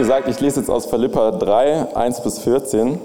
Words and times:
Gesagt, 0.00 0.28
ich 0.28 0.40
lese 0.40 0.60
jetzt 0.60 0.70
aus 0.70 0.86
Philippa 0.86 1.30
3, 1.30 1.94
1 1.94 2.22
bis 2.22 2.38
14. 2.38 2.98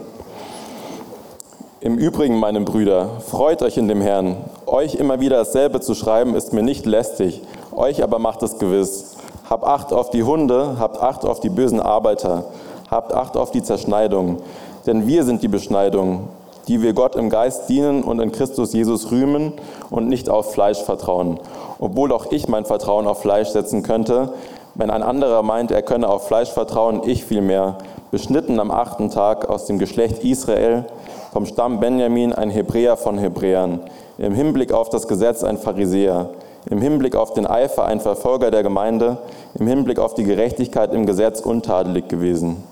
Im 1.81 1.97
Übrigen, 1.97 2.39
meine 2.39 2.61
Brüder, 2.61 3.19
freut 3.19 3.61
euch 3.63 3.75
in 3.75 3.89
dem 3.89 3.99
Herrn. 3.99 4.37
Euch 4.65 4.95
immer 4.95 5.19
wieder 5.19 5.35
dasselbe 5.35 5.81
zu 5.81 5.93
schreiben, 5.93 6.35
ist 6.35 6.53
mir 6.53 6.63
nicht 6.63 6.85
lästig, 6.85 7.41
euch 7.75 8.01
aber 8.01 8.17
macht 8.17 8.43
es 8.43 8.59
gewiss. 8.59 9.17
Habt 9.49 9.65
Acht 9.65 9.91
auf 9.91 10.09
die 10.09 10.23
Hunde, 10.23 10.77
habt 10.79 11.01
Acht 11.01 11.25
auf 11.25 11.41
die 11.41 11.49
bösen 11.49 11.81
Arbeiter, 11.81 12.45
habt 12.89 13.11
Acht 13.11 13.35
auf 13.35 13.51
die 13.51 13.61
Zerschneidung, 13.61 14.37
denn 14.85 15.05
wir 15.05 15.25
sind 15.25 15.43
die 15.43 15.49
Beschneidung, 15.49 16.29
die 16.69 16.81
wir 16.81 16.93
Gott 16.93 17.17
im 17.17 17.29
Geist 17.29 17.67
dienen 17.67 18.03
und 18.03 18.21
in 18.21 18.31
Christus 18.31 18.71
Jesus 18.71 19.11
rühmen 19.11 19.51
und 19.89 20.07
nicht 20.07 20.29
auf 20.29 20.53
Fleisch 20.53 20.81
vertrauen. 20.81 21.41
Obwohl 21.77 22.13
auch 22.13 22.31
ich 22.31 22.47
mein 22.47 22.63
Vertrauen 22.63 23.05
auf 23.05 23.19
Fleisch 23.19 23.49
setzen 23.49 23.83
könnte, 23.83 24.29
wenn 24.75 24.89
ein 24.89 25.03
anderer 25.03 25.41
meint, 25.41 25.71
er 25.71 25.81
könne 25.81 26.09
auf 26.09 26.27
Fleisch 26.27 26.51
vertrauen, 26.51 27.01
ich 27.05 27.23
vielmehr, 27.23 27.77
beschnitten 28.11 28.59
am 28.59 28.71
achten 28.71 29.09
Tag 29.09 29.49
aus 29.49 29.65
dem 29.65 29.79
Geschlecht 29.79 30.23
Israel, 30.23 30.85
vom 31.31 31.45
Stamm 31.45 31.79
Benjamin 31.79 32.33
ein 32.33 32.49
Hebräer 32.49 32.97
von 32.97 33.17
Hebräern, 33.17 33.79
im 34.17 34.33
Hinblick 34.33 34.71
auf 34.71 34.89
das 34.89 35.07
Gesetz 35.07 35.43
ein 35.43 35.57
Pharisäer, 35.57 36.29
im 36.69 36.81
Hinblick 36.81 37.15
auf 37.15 37.33
den 37.33 37.47
Eifer 37.47 37.85
ein 37.85 37.99
Verfolger 37.99 38.51
der 38.51 38.63
Gemeinde, 38.63 39.17
im 39.55 39.67
Hinblick 39.67 39.99
auf 39.99 40.13
die 40.13 40.23
Gerechtigkeit 40.23 40.93
im 40.93 41.05
Gesetz 41.05 41.39
untadelig 41.39 42.07
gewesen. 42.07 42.63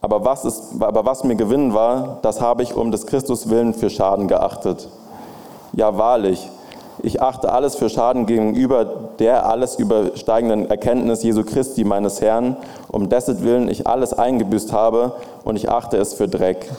Aber 0.00 0.24
was, 0.24 0.44
ist, 0.44 0.72
aber 0.80 1.04
was 1.04 1.24
mir 1.24 1.36
Gewinn 1.36 1.74
war, 1.74 2.18
das 2.22 2.40
habe 2.40 2.64
ich 2.64 2.74
um 2.74 2.90
des 2.90 3.06
Christus 3.06 3.48
willen 3.48 3.72
für 3.72 3.88
Schaden 3.88 4.26
geachtet. 4.26 4.88
Ja, 5.74 5.96
wahrlich, 5.96 6.50
ich 7.02 7.20
achte 7.20 7.52
alles 7.52 7.74
für 7.74 7.88
Schaden 7.88 8.26
gegenüber 8.26 8.84
der 9.18 9.46
alles 9.46 9.78
übersteigenden 9.78 10.70
Erkenntnis 10.70 11.22
Jesu 11.22 11.44
Christi, 11.44 11.84
meines 11.84 12.20
Herrn, 12.20 12.56
um 12.90 13.08
dessen 13.08 13.42
Willen 13.42 13.68
ich 13.68 13.86
alles 13.86 14.12
eingebüßt 14.12 14.72
habe 14.72 15.12
und 15.44 15.56
ich 15.56 15.68
achte 15.68 15.96
es 15.96 16.14
für 16.14 16.28
Dreck, 16.28 16.70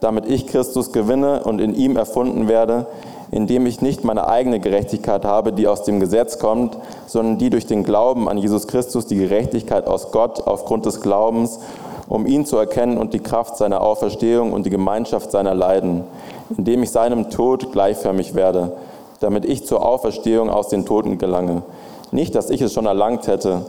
damit 0.00 0.26
ich 0.26 0.46
Christus 0.46 0.92
gewinne 0.92 1.42
und 1.42 1.60
in 1.60 1.74
ihm 1.74 1.96
erfunden 1.96 2.48
werde, 2.48 2.86
indem 3.30 3.66
ich 3.66 3.82
nicht 3.82 4.04
meine 4.04 4.28
eigene 4.28 4.60
Gerechtigkeit 4.60 5.24
habe, 5.24 5.52
die 5.52 5.66
aus 5.66 5.82
dem 5.82 6.00
Gesetz 6.00 6.38
kommt, 6.38 6.78
sondern 7.06 7.38
die 7.38 7.50
durch 7.50 7.66
den 7.66 7.84
Glauben 7.84 8.28
an 8.28 8.38
Jesus 8.38 8.68
Christus, 8.68 9.06
die 9.06 9.16
Gerechtigkeit 9.16 9.86
aus 9.86 10.12
Gott 10.12 10.46
aufgrund 10.46 10.86
des 10.86 11.00
Glaubens 11.00 11.60
um 12.08 12.26
ihn 12.26 12.46
zu 12.46 12.56
erkennen 12.56 12.96
und 12.96 13.12
die 13.12 13.20
Kraft 13.20 13.56
seiner 13.56 13.82
Auferstehung 13.82 14.52
und 14.52 14.64
die 14.64 14.70
Gemeinschaft 14.70 15.30
seiner 15.30 15.54
Leiden, 15.54 16.04
indem 16.56 16.82
ich 16.82 16.90
seinem 16.90 17.30
Tod 17.30 17.70
gleichförmig 17.72 18.34
werde, 18.34 18.72
damit 19.20 19.44
ich 19.44 19.66
zur 19.66 19.84
Auferstehung 19.84 20.50
aus 20.50 20.68
den 20.68 20.86
Toten 20.86 21.18
gelange. 21.18 21.62
Nicht, 22.10 22.34
dass 22.34 22.50
ich 22.50 22.60
es 22.60 22.72
schon 22.72 22.86
erlangt 22.86 23.26
hätte 23.26 23.62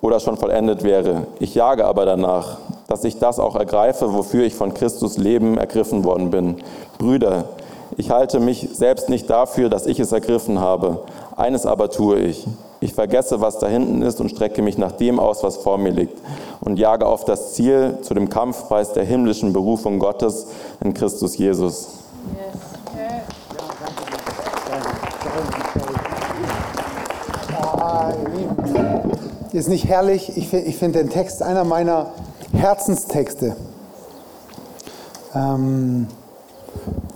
oder 0.00 0.20
schon 0.20 0.36
vollendet 0.36 0.82
wäre. 0.82 1.26
Ich 1.38 1.54
jage 1.54 1.84
aber 1.84 2.04
danach, 2.04 2.58
dass 2.88 3.04
ich 3.04 3.18
das 3.18 3.38
auch 3.38 3.56
ergreife, 3.56 4.12
wofür 4.12 4.44
ich 4.44 4.54
von 4.54 4.74
Christus 4.74 5.18
Leben 5.18 5.58
ergriffen 5.58 6.04
worden 6.04 6.30
bin. 6.30 6.56
Brüder, 6.98 7.44
ich 7.96 8.10
halte 8.10 8.40
mich 8.40 8.68
selbst 8.72 9.08
nicht 9.08 9.28
dafür, 9.28 9.68
dass 9.68 9.86
ich 9.86 10.00
es 10.00 10.12
ergriffen 10.12 10.60
habe. 10.60 11.00
Eines 11.36 11.66
aber 11.66 11.90
tue 11.90 12.18
ich. 12.20 12.46
Ich 12.80 12.94
vergesse, 12.94 13.40
was 13.40 13.58
da 13.58 13.66
hinten 13.66 14.00
ist 14.00 14.20
und 14.20 14.30
strecke 14.30 14.62
mich 14.62 14.78
nach 14.78 14.92
dem 14.92 15.20
aus, 15.20 15.42
was 15.42 15.58
vor 15.58 15.76
mir 15.76 15.90
liegt 15.90 16.18
und 16.60 16.78
jage 16.78 17.06
auf 17.06 17.24
das 17.24 17.52
Ziel 17.52 17.98
zu 18.02 18.14
dem 18.14 18.30
Kampfpreis 18.30 18.92
der 18.92 19.04
himmlischen 19.04 19.52
Berufung 19.52 19.98
Gottes 19.98 20.46
in 20.82 20.94
Christus 20.94 21.36
Jesus. 21.36 21.88
Ist 29.52 29.68
nicht 29.68 29.88
herrlich? 29.88 30.36
Ich, 30.36 30.52
ich 30.54 30.76
finde 30.76 31.00
den 31.00 31.10
Text 31.10 31.42
einer 31.42 31.64
meiner 31.64 32.12
Herzenstexte. 32.52 33.56
Ähm, 35.34 36.06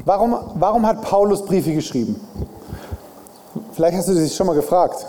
warum, 0.05 0.37
warum 0.55 0.85
hat 0.85 1.03
Paulus 1.03 1.45
Briefe 1.45 1.73
geschrieben? 1.73 2.21
Vielleicht 3.73 3.97
hast 3.97 4.09
du 4.09 4.15
dich 4.15 4.35
schon 4.35 4.49
mal 4.49 4.57
gefragt. 4.57 5.07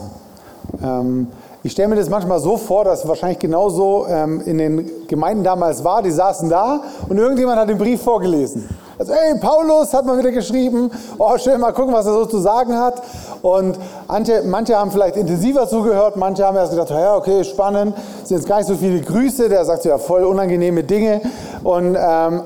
Ähm, 0.84 1.28
ich 1.64 1.72
stelle 1.72 1.88
mir 1.88 1.96
das 1.96 2.10
manchmal 2.10 2.40
so 2.40 2.58
vor, 2.58 2.86
dass 2.86 3.00
es 3.00 3.08
wahrscheinlich 3.08 3.40
genauso 3.40 4.06
ähm, 4.08 4.42
in 4.42 4.60
den 4.60 5.08
Gemeinden 5.08 5.44
damals 5.44 5.84
war. 5.84 6.04
Die 6.04 6.12
saßen 6.12 6.48
da 6.48 6.82
und 7.10 7.18
irgendjemand 7.18 7.60
hat 7.60 7.70
den 7.70 7.80
Brief 7.80 8.04
vorgelesen. 8.04 8.70
Also, 9.00 9.14
hey, 9.14 9.38
Paulus 9.40 9.94
hat 9.94 10.06
mal 10.06 10.18
wieder 10.18 10.32
geschrieben. 10.32 10.92
Oh, 11.18 11.36
schön, 11.38 11.60
mal 11.60 11.74
gucken, 11.74 11.94
was 11.94 12.06
er 12.06 12.14
so 12.14 12.26
zu 12.26 12.38
sagen 12.38 12.78
hat. 12.78 13.02
Und 13.46 13.78
manche, 14.08 14.42
manche 14.44 14.76
haben 14.76 14.90
vielleicht 14.90 15.18
intensiver 15.18 15.68
zugehört, 15.68 16.18
manche 16.18 16.44
haben 16.44 16.58
erst 16.58 16.72
gedacht, 16.72 16.90
ja, 16.90 17.16
okay, 17.16 17.44
spannend, 17.44 17.96
sind 18.24 18.38
jetzt 18.38 18.48
gar 18.48 18.58
nicht 18.58 18.66
so 18.66 18.74
viele 18.74 19.00
Grüße. 19.00 19.48
Der 19.50 19.64
sagt 19.66 19.86
ja 19.86 20.00
voll 20.00 20.24
unangenehme 20.24 20.84
Dinge. 20.84 21.22
Und, 21.64 21.90
ähm, 21.90 21.96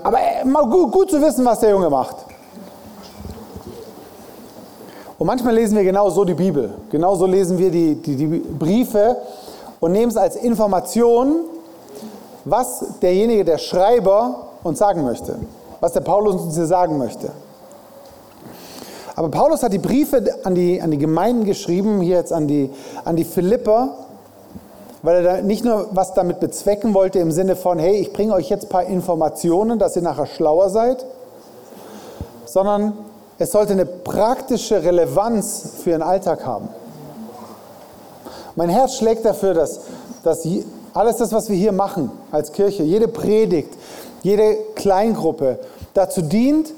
aber 0.04 0.18
äh, 0.20 0.44
mal 0.44 0.66
gut, 0.66 0.92
gut 0.92 1.10
zu 1.10 1.22
wissen, 1.22 1.46
was 1.46 1.62
der 1.62 1.70
Junge 1.70 1.90
macht. 1.90 2.18
Und 5.18 5.26
manchmal 5.26 5.56
lesen 5.56 5.78
wir 5.78 5.86
genau 5.86 6.10
so 6.10 6.26
die 6.26 6.34
Bibel. 6.34 6.74
Genauso 6.90 7.26
lesen 7.26 7.58
wir 7.58 7.72
die, 7.72 7.96
die, 7.96 8.18
die 8.18 8.28
Briefe 8.28 9.16
und 9.80 9.94
nehmen 9.94 10.12
es 10.12 10.18
als 10.18 10.36
Information, 10.36 11.46
was 12.44 12.84
derjenige, 13.02 13.46
der 13.46 13.58
Schreiber 13.58 14.48
uns 14.64 14.80
sagen 14.80 15.06
möchte. 15.06 15.40
Was 15.80 15.94
der 15.94 16.02
Paulus 16.02 16.42
uns 16.42 16.56
hier 16.56 16.66
sagen 16.66 16.98
möchte. 16.98 17.32
Aber 19.20 19.28
Paulus 19.28 19.64
hat 19.64 19.74
die 19.74 19.80
Briefe 19.80 20.24
an 20.46 20.56
die, 20.56 20.82
an 20.82 20.92
die 20.92 20.98
Gemeinden 20.98 21.44
geschrieben, 21.44 22.00
hier 22.00 22.16
jetzt 22.16 22.32
an 22.32 22.48
die, 22.48 22.70
an 23.04 23.18
die 23.18 23.26
Philipper, 23.26 23.90
weil 25.02 25.26
er 25.26 25.42
nicht 25.42 25.66
nur 25.66 25.90
was 25.92 26.14
damit 26.14 26.40
bezwecken 26.40 26.94
wollte 26.94 27.20
im 27.20 27.34
Sinne 27.34 27.58
von, 27.58 27.80
hey, 27.80 27.98
ich 27.98 28.14
bringe 28.14 28.32
euch 28.34 28.48
jetzt 28.50 28.68
ein 28.68 28.70
paar 28.70 28.86
Informationen, 28.86 29.78
dass 29.78 29.98
ihr 29.98 30.04
nachher 30.04 30.26
schlauer 30.26 30.70
seid, 30.70 31.06
sondern 32.46 32.94
es 33.38 33.52
sollte 33.52 33.74
eine 33.74 33.86
praktische 33.86 34.84
Relevanz 34.84 35.70
für 35.84 35.90
Ihren 35.90 36.02
Alltag 36.02 36.46
haben. 36.46 36.70
Mein 38.56 38.70
Herz 38.70 38.96
schlägt 38.96 39.26
dafür, 39.26 39.54
dass, 39.54 39.82
dass 40.24 40.48
alles 40.94 41.18
das, 41.18 41.34
was 41.34 41.50
wir 41.50 41.58
hier 41.58 41.74
machen 41.74 42.10
als 42.32 42.54
Kirche, 42.54 42.84
jede 42.84 43.10
Predigt, 43.10 43.74
jede 44.24 44.56
Kleingruppe 44.76 45.60
dazu 45.94 46.22
dient, 46.22 46.72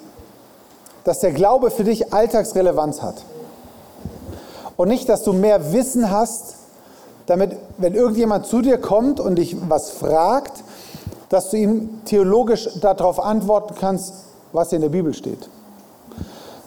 dass 1.04 1.20
der 1.20 1.32
Glaube 1.32 1.72
für 1.72 1.84
dich 1.84 2.14
Alltagsrelevanz 2.14 3.02
hat. 3.02 3.16
Und 4.78 4.88
nicht, 4.88 5.10
dass 5.10 5.24
du 5.24 5.34
mehr 5.34 5.74
Wissen 5.74 6.10
hast, 6.12 6.56
damit, 7.26 7.56
wenn 7.78 7.94
irgendjemand 7.94 8.46
zu 8.46 8.62
dir 8.62 8.78
kommt 8.78 9.20
und 9.20 9.36
dich 9.36 9.56
was 9.70 9.92
fragt, 9.92 10.64
dass 11.30 11.50
du 11.50 11.58
ihm 11.58 12.02
theologisch 12.06 12.70
darauf 12.82 13.20
antworten 13.20 13.76
kannst, 13.80 14.14
was 14.52 14.74
in 14.74 14.82
der 14.82 14.90
Bibel 14.90 15.14
steht 15.14 15.50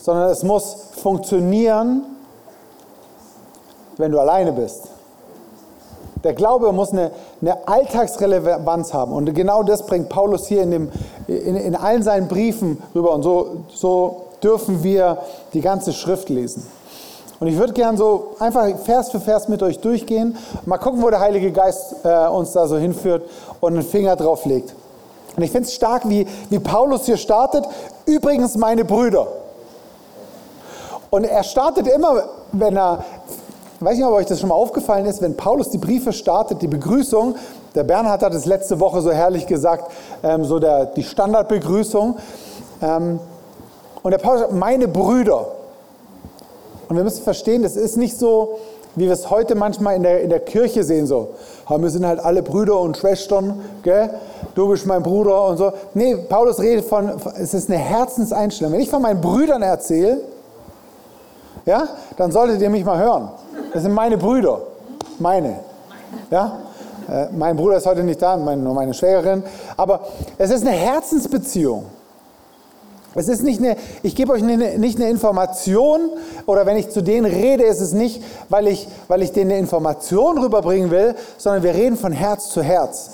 sondern 0.05 0.29
es 0.29 0.43
muss 0.43 0.77
funktionieren, 1.01 2.03
wenn 3.97 4.13
du 4.13 4.21
alleine 4.21 4.53
bist. 4.53 4.89
Der 6.25 6.33
Glaube 6.33 6.73
muss 6.73 6.93
eine, 6.93 7.11
eine 7.41 7.69
Alltagsrelevanz 7.69 8.95
haben. 8.95 9.13
Und 9.13 9.35
genau 9.35 9.63
das 9.63 9.87
bringt 9.87 10.09
Paulus 10.09 10.47
hier 10.47 10.63
in, 10.63 10.71
dem, 10.71 10.93
in, 11.29 11.57
in 11.57 11.77
allen 11.77 12.03
seinen 12.03 12.29
Briefen 12.29 12.83
rüber. 12.95 13.13
Und 13.13 13.23
so, 13.23 13.59
so 13.69 14.23
dürfen 14.43 14.83
wir 14.83 15.19
die 15.53 15.61
ganze 15.61 15.93
Schrift 15.93 16.31
lesen. 16.31 16.67
Und 17.41 17.49
ich 17.49 17.59
würde 17.59 17.75
gern 17.75 17.97
so 17.97 18.29
einfach 18.39 18.67
Vers 18.85 19.11
für 19.11 19.21
Vers 19.21 19.49
mit 19.49 19.63
euch 19.63 19.81
durchgehen. 19.81 20.37
Mal 20.65 20.79
gucken, 20.79 21.03
wo 21.03 21.11
der 21.11 21.21
Heilige 21.21 21.53
Geist 21.53 21.97
äh, 22.03 22.27
uns 22.29 22.53
da 22.53 22.67
so 22.67 22.79
hinführt 22.79 23.29
und 23.61 23.75
einen 23.75 23.83
Finger 23.83 24.17
drauf 24.17 24.47
legt. 24.47 24.75
Und 25.37 25.43
ich 25.43 25.51
finde 25.51 25.69
es 25.69 25.75
stark, 25.75 26.09
wie, 26.09 26.27
wie 26.49 26.59
Paulus 26.59 27.07
hier 27.07 27.17
startet. 27.17 27.65
Übrigens, 28.07 28.57
meine 28.57 28.85
Brüder. 28.85 29.27
Und 31.11 31.25
er 31.25 31.43
startet 31.45 31.87
immer, 31.87 32.25
wenn 32.53 32.77
er, 32.77 33.05
ich 33.77 33.85
weiß 33.85 33.97
nicht, 33.97 34.07
ob 34.07 34.13
euch 34.13 34.27
das 34.27 34.41
schon 34.41 34.49
mal 34.49 34.55
aufgefallen 34.55 35.07
ist, 35.07 35.21
wenn 35.21 35.37
Paulus 35.37 35.71
die 35.71 35.79
Briefe 35.79 36.13
startet, 36.13 36.63
die 36.63 36.69
Begrüßung, 36.69 37.35
der 37.75 37.83
Bernhard 37.83 38.23
hat 38.23 38.35
es 38.35 38.47
letzte 38.47 38.79
Woche 38.79 39.01
so 39.01 39.11
herrlich 39.11 39.47
gesagt, 39.47 39.91
ähm, 40.23 40.45
so 40.45 40.59
der, 40.59 40.87
die 40.87 41.03
Standardbegrüßung. 41.03 42.17
Ähm, 42.81 43.19
und 44.03 44.11
der 44.11 44.19
Paulus 44.19 44.43
sagt, 44.43 44.53
meine 44.53 44.87
Brüder. 44.87 45.47
Und 46.89 46.97
wir 46.97 47.03
müssen 47.03 47.25
verstehen, 47.25 47.63
das 47.63 47.75
ist 47.75 47.97
nicht 47.97 48.17
so, 48.17 48.59
wie 48.95 49.07
wir 49.07 49.13
es 49.13 49.29
heute 49.31 49.57
manchmal 49.57 49.97
in 49.97 50.05
der, 50.05 50.21
in 50.21 50.31
der 50.31 50.41
Kirche 50.41 50.85
sehen, 50.85 51.07
so, 51.07 51.31
wir 51.69 51.91
sind 51.91 52.07
halt 52.07 52.21
alle 52.21 52.43
Brüder 52.43 52.79
und 52.79 52.97
Schwestern, 52.97 53.61
gell? 53.83 54.11
du 54.55 54.69
bist 54.69 54.87
mein 54.87 55.03
Bruder 55.03 55.47
und 55.47 55.57
so. 55.57 55.73
Nee, 55.95 56.17
Paulus 56.17 56.61
redet 56.61 56.85
von, 56.85 57.11
es 57.37 57.55
ist 57.55 57.69
eine 57.69 57.79
Herzenseinstellung. 57.79 58.75
Wenn 58.75 58.81
ich 58.81 58.91
von 58.91 59.03
meinen 59.03 59.21
Brüdern 59.21 59.63
erzähle, 59.63 60.21
ja, 61.67 61.89
dann 62.17 62.31
solltet 62.31 62.61
ihr 62.61 62.71
mich 62.71 62.85
mal 62.85 62.99
hören. 62.99 63.31
Das 63.75 63.83
sind 63.83 63.93
meine 63.93 64.17
Brüder. 64.17 64.63
Meine. 65.19 65.59
Ja? 66.31 66.61
Äh, 67.11 67.27
mein 67.37 67.57
Bruder 67.57 67.77
ist 67.77 67.87
heute 67.87 68.05
nicht 68.05 68.23
da, 68.23 68.37
nur 68.37 68.73
meine 68.73 68.95
Schwägerin. 68.95 69.43
Aber 69.77 70.07
es 70.39 70.51
ist 70.51 70.65
eine 70.65 70.77
Herzensbeziehung. 70.77 71.85
Es 73.17 73.27
ist 73.27 73.43
nicht 73.43 73.61
eine, 73.61 73.77
ich 74.05 74.15
gebe 74.15 74.33
euch 74.33 74.45
eine, 74.45 74.79
nicht 74.79 75.01
eine 75.01 75.11
Information 75.11 76.03
oder 76.47 76.67
wenn 76.67 76.77
ich 76.77 76.91
zu 76.91 77.03
denen 77.03 77.27
rede, 77.27 77.65
ist 77.65 77.81
es 77.81 77.93
nicht, 77.93 78.23
weil 78.49 78.69
ich, 78.69 78.89
weil 79.09 79.23
ich 79.23 79.33
denen 79.33 79.51
eine 79.51 79.61
Information 79.61 80.39
rüberbringen 80.39 80.93
will, 80.93 81.17
sondern 81.37 81.65
wir 81.65 81.75
reden 81.75 81.97
von 81.97 82.13
Herz 82.13 82.51
zu 82.51 82.63
Herz. 82.63 83.11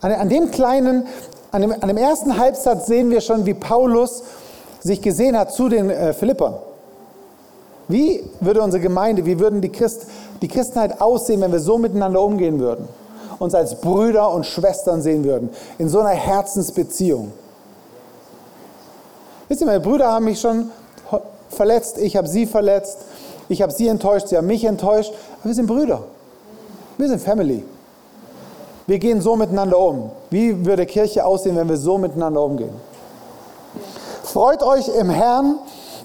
An, 0.00 0.10
an 0.10 0.28
dem 0.28 0.50
kleinen, 0.50 1.06
an 1.52 1.62
dem, 1.62 1.72
an 1.72 1.88
dem 1.88 1.96
ersten 1.96 2.36
Halbsatz 2.36 2.86
sehen 2.86 3.10
wir 3.10 3.20
schon, 3.20 3.46
wie 3.46 3.54
Paulus 3.54 4.24
sich 4.80 5.02
gesehen 5.02 5.38
hat 5.38 5.52
zu 5.52 5.68
den 5.68 5.88
äh, 5.88 6.12
Philippern. 6.12 6.54
Wie 7.90 8.24
würde 8.40 8.62
unsere 8.62 8.82
Gemeinde, 8.82 9.26
wie 9.26 9.38
würden 9.38 9.60
die, 9.60 9.68
Christ, 9.68 10.06
die 10.40 10.48
Christenheit 10.48 11.00
aussehen, 11.00 11.40
wenn 11.40 11.52
wir 11.52 11.60
so 11.60 11.76
miteinander 11.76 12.22
umgehen 12.22 12.60
würden? 12.60 12.88
Uns 13.38 13.54
als 13.54 13.80
Brüder 13.80 14.30
und 14.32 14.46
Schwestern 14.46 15.02
sehen 15.02 15.24
würden, 15.24 15.50
in 15.78 15.88
so 15.88 16.00
einer 16.00 16.10
Herzensbeziehung. 16.10 17.32
Wisst 19.48 19.62
ihr, 19.62 19.66
meine 19.66 19.80
Brüder 19.80 20.12
haben 20.12 20.26
mich 20.26 20.40
schon 20.40 20.70
verletzt, 21.48 21.98
ich 21.98 22.16
habe 22.16 22.28
sie 22.28 22.46
verletzt, 22.46 22.98
ich 23.48 23.62
habe 23.62 23.72
sie 23.72 23.88
enttäuscht, 23.88 24.28
sie 24.28 24.36
haben 24.36 24.46
mich 24.46 24.64
enttäuscht. 24.64 25.12
Aber 25.40 25.50
wir 25.50 25.54
sind 25.54 25.66
Brüder. 25.66 26.04
Wir 26.96 27.08
sind 27.08 27.20
Family. 27.20 27.64
Wir 28.86 28.98
gehen 28.98 29.20
so 29.20 29.36
miteinander 29.36 29.78
um. 29.78 30.10
Wie 30.30 30.64
würde 30.64 30.86
Kirche 30.86 31.24
aussehen, 31.24 31.56
wenn 31.56 31.68
wir 31.68 31.76
so 31.76 31.98
miteinander 31.98 32.42
umgehen? 32.42 32.72
Freut 34.22 34.62
euch 34.62 34.88
im 34.88 35.10
Herrn. 35.10 35.58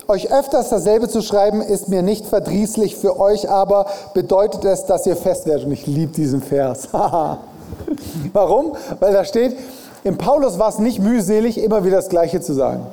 Euch 0.08 0.32
öfters 0.32 0.70
dasselbe 0.70 1.10
zu 1.10 1.22
schreiben, 1.22 1.62
ist 1.62 1.90
mir 1.90 2.04
nicht 2.04 2.28
verdrießlich. 2.28 2.96
Für 2.96 3.20
euch 3.20 3.50
aber 3.50 3.88
bedeutet 4.14 4.64
es, 4.64 4.86
dass 4.86 5.08
ihr 5.08 5.16
fest 5.16 5.48
werdet. 5.48 5.66
Und 5.66 5.72
ich 5.72 5.88
liebe 5.88 6.12
diesen 6.12 6.42
Vers. 6.42 6.90
Warum? 8.34 8.74
Weil 9.00 9.14
da 9.14 9.26
steht, 9.26 9.58
im 10.04 10.18
Paulus 10.18 10.60
war 10.60 10.70
es 10.70 10.78
nicht 10.78 11.00
mühselig, 11.00 11.58
immer 11.58 11.84
wieder 11.84 11.98
das 11.98 12.10
Gleiche 12.10 12.40
zu 12.40 12.54
sagen. 12.54 12.86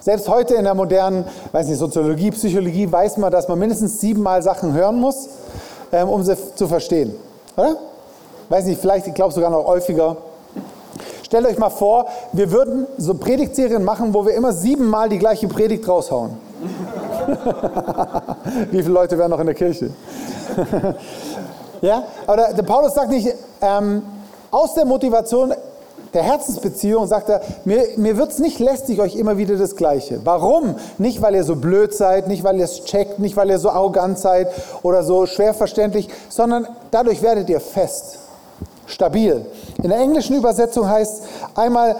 Selbst 0.00 0.28
heute 0.28 0.54
in 0.54 0.64
der 0.64 0.74
modernen, 0.74 1.24
weiß 1.52 1.66
nicht, 1.66 1.78
Soziologie, 1.78 2.30
Psychologie 2.30 2.90
weiß 2.90 3.18
man, 3.18 3.30
dass 3.30 3.48
man 3.48 3.58
mindestens 3.58 4.00
siebenmal 4.00 4.42
Sachen 4.42 4.72
hören 4.72 5.00
muss, 5.00 5.28
ähm, 5.92 6.08
um 6.08 6.22
sie 6.22 6.36
zu 6.54 6.66
verstehen. 6.66 7.14
Oder? 7.56 7.76
Weiß 8.48 8.64
nicht, 8.64 8.80
vielleicht, 8.80 9.06
ich 9.06 9.14
glaube 9.14 9.34
sogar 9.34 9.50
noch 9.50 9.66
häufiger. 9.66 10.16
Stellt 11.34 11.48
euch 11.48 11.58
mal 11.58 11.68
vor, 11.68 12.06
wir 12.32 12.52
würden 12.52 12.86
so 12.96 13.14
Predigtserien 13.14 13.82
machen, 13.82 14.14
wo 14.14 14.24
wir 14.24 14.34
immer 14.34 14.52
siebenmal 14.52 15.08
die 15.08 15.18
gleiche 15.18 15.48
Predigt 15.48 15.88
raushauen. 15.88 16.30
Wie 18.70 18.80
viele 18.80 18.94
Leute 18.94 19.18
wären 19.18 19.32
noch 19.32 19.40
in 19.40 19.46
der 19.46 19.56
Kirche? 19.56 19.90
ja, 21.80 22.04
aber 22.28 22.52
der 22.52 22.62
Paulus 22.62 22.94
sagt 22.94 23.10
nicht, 23.10 23.34
ähm, 23.60 24.04
aus 24.52 24.74
der 24.74 24.84
Motivation 24.84 25.52
der 26.12 26.22
Herzensbeziehung 26.22 27.08
sagt 27.08 27.28
er, 27.28 27.42
mir, 27.64 27.82
mir 27.96 28.16
wird 28.16 28.30
es 28.30 28.38
nicht 28.38 28.60
lästig, 28.60 29.00
euch 29.00 29.16
immer 29.16 29.36
wieder 29.36 29.56
das 29.56 29.74
Gleiche. 29.74 30.20
Warum? 30.22 30.76
Nicht, 30.98 31.20
weil 31.20 31.34
ihr 31.34 31.42
so 31.42 31.56
blöd 31.56 31.92
seid, 31.92 32.28
nicht, 32.28 32.44
weil 32.44 32.58
ihr 32.58 32.64
es 32.66 32.84
checkt, 32.84 33.18
nicht, 33.18 33.36
weil 33.36 33.50
ihr 33.50 33.58
so 33.58 33.70
arrogant 33.70 34.20
seid 34.20 34.52
oder 34.84 35.02
so 35.02 35.26
schwer 35.26 35.52
verständlich, 35.52 36.08
sondern 36.28 36.68
dadurch 36.92 37.22
werdet 37.22 37.50
ihr 37.50 37.58
fest, 37.58 38.20
stabil. 38.86 39.44
In 39.84 39.90
der 39.90 39.98
englischen 39.98 40.34
Übersetzung 40.34 40.88
heißt 40.88 41.24
einmal, 41.54 41.94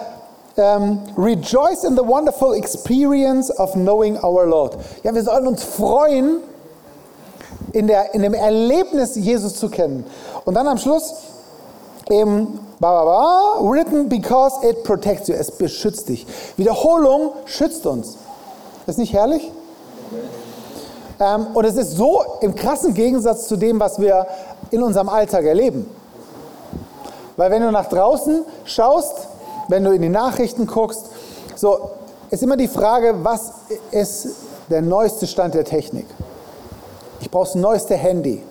um, 0.57 0.63
ähm, 0.65 0.99
rejoice 1.19 1.85
in 1.85 1.95
the 1.95 2.07
wonderful 2.07 2.55
experience 2.55 3.51
of 3.59 3.75
knowing 3.75 4.17
our 4.25 4.47
Lord. 4.47 4.79
Ja, 5.03 5.15
wir 5.15 5.23
sollen 5.23 5.47
uns 5.47 5.63
freuen, 5.63 6.39
in, 7.73 7.87
der, 7.87 8.15
in 8.15 8.23
dem 8.23 8.33
Erlebnis, 8.33 9.17
Jesus 9.17 9.57
zu 9.57 9.69
kennen. 9.69 10.07
Und 10.47 10.55
dann 10.55 10.67
am 10.67 10.79
Schluss 10.79 11.13
eben 12.09 12.59
written 12.81 14.09
because 14.09 14.67
it 14.67 14.83
protects 14.85 15.29
you. 15.29 15.35
Es 15.35 15.51
beschützt 15.51 16.09
dich. 16.09 16.27
Wiederholung 16.57 17.33
schützt 17.45 17.85
uns. 17.85 18.17
Ist 18.87 18.97
nicht 18.97 19.13
herrlich? 19.13 19.53
Ähm, 21.21 21.49
und 21.53 21.67
es 21.67 21.77
ist 21.77 21.99
so 21.99 22.25
im 22.41 22.55
krassen 22.55 22.95
Gegensatz 22.95 23.47
zu 23.47 23.57
dem, 23.57 23.79
was 23.79 23.99
wir 23.99 24.27
in 24.71 24.83
unserem 24.83 25.11
Alltag 25.11 25.45
erleben. 25.45 25.87
Weil 27.37 27.51
wenn 27.51 27.63
du 27.63 27.71
nach 27.71 27.89
draußen 27.89 28.45
schaust, 28.65 29.29
wenn 29.69 29.85
du 29.85 29.93
in 29.93 30.03
die 30.03 30.09
Nachrichten 30.09 30.67
guckst, 30.67 31.07
so 31.57 31.91
ist 32.31 32.43
immer 32.43 32.57
die 32.57 32.69
Frage, 32.69 33.15
was 33.23 33.53
ist 33.91 34.29
der 34.69 34.83
neueste 34.83 35.27
Stand 35.27 35.55
der 35.55 35.65
Technik? 35.65 36.07
Ich 37.21 37.31
brauche 37.31 37.47
das 37.47 37.55
neueste 37.55 37.95
Handy, 37.95 38.43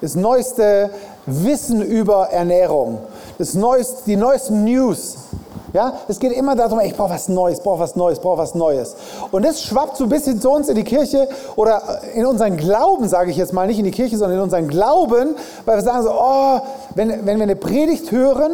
das 0.00 0.14
neueste 0.14 0.90
Wissen 1.26 1.82
über 1.82 2.28
Ernährung, 2.30 2.98
das 3.38 3.54
neueste, 3.54 4.02
die 4.06 4.16
neuesten 4.16 4.64
News. 4.64 5.16
Ja, 5.72 5.92
es 6.08 6.18
geht 6.18 6.32
immer 6.32 6.56
darum, 6.56 6.80
ich 6.80 6.96
brauche 6.96 7.10
was 7.10 7.28
Neues, 7.28 7.60
brauche 7.60 7.78
was 7.78 7.94
Neues, 7.94 8.18
brauche 8.18 8.38
was 8.38 8.54
Neues. 8.54 8.96
Und 9.30 9.44
das 9.44 9.62
schwappt 9.62 9.96
so 9.96 10.04
ein 10.04 10.10
bisschen 10.10 10.40
zu 10.40 10.50
uns 10.50 10.68
in 10.68 10.74
die 10.74 10.84
Kirche 10.84 11.28
oder 11.54 12.00
in 12.14 12.26
unseren 12.26 12.56
Glauben, 12.56 13.08
sage 13.08 13.30
ich 13.30 13.36
jetzt 13.36 13.52
mal, 13.52 13.66
nicht 13.66 13.78
in 13.78 13.84
die 13.84 13.92
Kirche, 13.92 14.16
sondern 14.16 14.38
in 14.38 14.42
unseren 14.42 14.68
Glauben, 14.68 15.36
weil 15.64 15.76
wir 15.76 15.82
sagen 15.82 16.02
so, 16.02 16.10
oh, 16.12 16.60
wenn, 16.94 17.24
wenn 17.24 17.36
wir 17.36 17.44
eine 17.44 17.56
Predigt 17.56 18.10
hören 18.10 18.52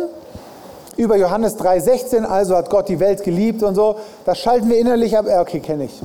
über 0.96 1.16
Johannes 1.16 1.58
3,16, 1.58 2.24
also 2.24 2.56
hat 2.56 2.68
Gott 2.68 2.88
die 2.88 3.00
Welt 3.00 3.22
geliebt 3.24 3.62
und 3.62 3.74
so, 3.74 3.96
das 4.24 4.38
schalten 4.38 4.68
wir 4.68 4.78
innerlich 4.78 5.16
ab, 5.16 5.26
okay, 5.40 5.60
kenne 5.60 5.84
ich. 5.84 6.02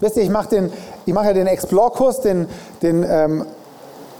Wisst 0.00 0.16
ihr, 0.16 0.22
ich 0.22 0.30
mache 0.30 0.70
mache 1.06 1.26
ja 1.26 1.32
den 1.32 1.48
Explore-Kurs, 1.48 2.20
den, 2.20 2.46
den 2.82 3.04
ähm, 3.08 3.46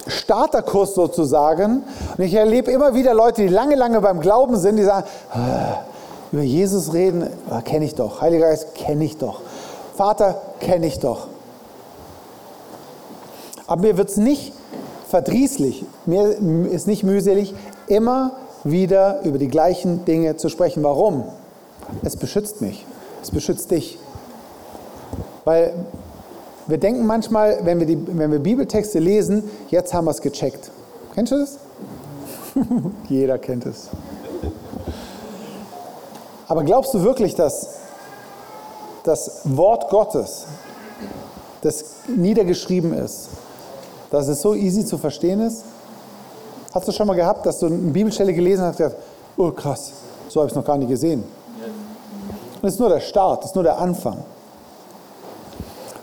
Starterkurs 0.06 0.94
sozusagen. 0.94 1.84
Und 2.16 2.24
ich 2.24 2.34
erlebe 2.34 2.70
immer 2.70 2.94
wieder 2.94 3.14
Leute, 3.14 3.42
die 3.42 3.48
lange, 3.48 3.74
lange 3.74 4.00
beim 4.00 4.20
Glauben 4.20 4.56
sind, 4.56 4.76
die 4.76 4.84
sagen, 4.84 5.06
ah, 5.30 5.80
über 6.32 6.42
Jesus 6.42 6.92
reden, 6.92 7.28
ah, 7.50 7.60
kenne 7.60 7.84
ich 7.84 7.94
doch. 7.94 8.20
Heiliger 8.20 8.48
Geist, 8.48 8.74
kenne 8.74 9.04
ich 9.04 9.16
doch. 9.16 9.40
Vater, 9.96 10.40
kenne 10.60 10.86
ich 10.86 10.98
doch. 10.98 11.26
Aber 13.66 13.82
mir 13.82 13.96
wird 13.98 14.08
es 14.08 14.16
nicht 14.16 14.52
verdrießlich, 15.08 15.84
mir 16.06 16.36
ist 16.70 16.86
nicht 16.86 17.02
mühselig, 17.02 17.54
immer 17.86 18.32
wieder 18.64 19.22
über 19.22 19.38
die 19.38 19.48
gleichen 19.48 20.04
Dinge 20.04 20.36
zu 20.36 20.48
sprechen. 20.48 20.82
Warum? 20.82 21.24
Es 22.02 22.16
beschützt 22.16 22.60
mich. 22.60 22.86
Es 23.22 23.30
beschützt 23.30 23.70
dich. 23.70 23.98
Weil 25.44 25.72
wir 26.68 26.78
denken 26.78 27.06
manchmal, 27.06 27.60
wenn 27.64 27.80
wir, 27.80 27.86
die, 27.86 27.98
wenn 28.06 28.30
wir 28.30 28.38
Bibeltexte 28.38 28.98
lesen, 28.98 29.42
jetzt 29.70 29.94
haben 29.94 30.04
wir 30.04 30.10
es 30.10 30.20
gecheckt. 30.20 30.70
Kennst 31.14 31.32
du 31.32 31.38
das? 31.38 31.58
Jeder 33.08 33.38
kennt 33.38 33.64
es. 33.64 33.88
Aber 36.46 36.62
glaubst 36.64 36.92
du 36.92 37.02
wirklich, 37.02 37.34
dass 37.34 37.76
das 39.02 39.40
Wort 39.44 39.88
Gottes, 39.88 40.46
das 41.62 41.84
niedergeschrieben 42.06 42.92
ist, 42.92 43.28
dass 44.10 44.28
es 44.28 44.42
so 44.42 44.54
easy 44.54 44.84
zu 44.84 44.98
verstehen 44.98 45.40
ist? 45.40 45.64
Hast 46.74 46.86
du 46.86 46.92
schon 46.92 47.06
mal 47.06 47.14
gehabt, 47.14 47.46
dass 47.46 47.58
du 47.60 47.66
eine 47.66 47.76
Bibelstelle 47.76 48.34
gelesen 48.34 48.62
hast 48.62 48.78
und 48.78 48.86
gedacht, 48.88 49.02
oh 49.38 49.50
krass, 49.52 49.92
so 50.28 50.40
habe 50.40 50.48
ich 50.48 50.52
es 50.52 50.56
noch 50.56 50.64
gar 50.64 50.76
nicht 50.76 50.90
gesehen? 50.90 51.24
Und 52.56 52.62
das 52.62 52.74
ist 52.74 52.80
nur 52.80 52.90
der 52.90 53.00
Start, 53.00 53.42
das 53.42 53.50
ist 53.50 53.54
nur 53.54 53.64
der 53.64 53.78
Anfang. 53.78 54.18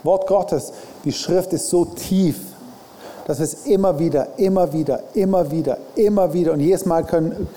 Wort 0.06 0.26
Gottes, 0.26 0.72
die 1.04 1.12
Schrift 1.12 1.52
ist 1.52 1.68
so 1.68 1.84
tief, 1.84 2.38
dass 3.26 3.40
es 3.40 3.66
immer 3.66 3.98
wieder, 3.98 4.28
immer 4.36 4.72
wieder, 4.72 5.00
immer 5.14 5.50
wieder, 5.50 5.78
immer 5.96 6.32
wieder 6.32 6.52
und 6.52 6.60
jedes 6.60 6.86
Mal 6.86 7.04
können, 7.04 7.48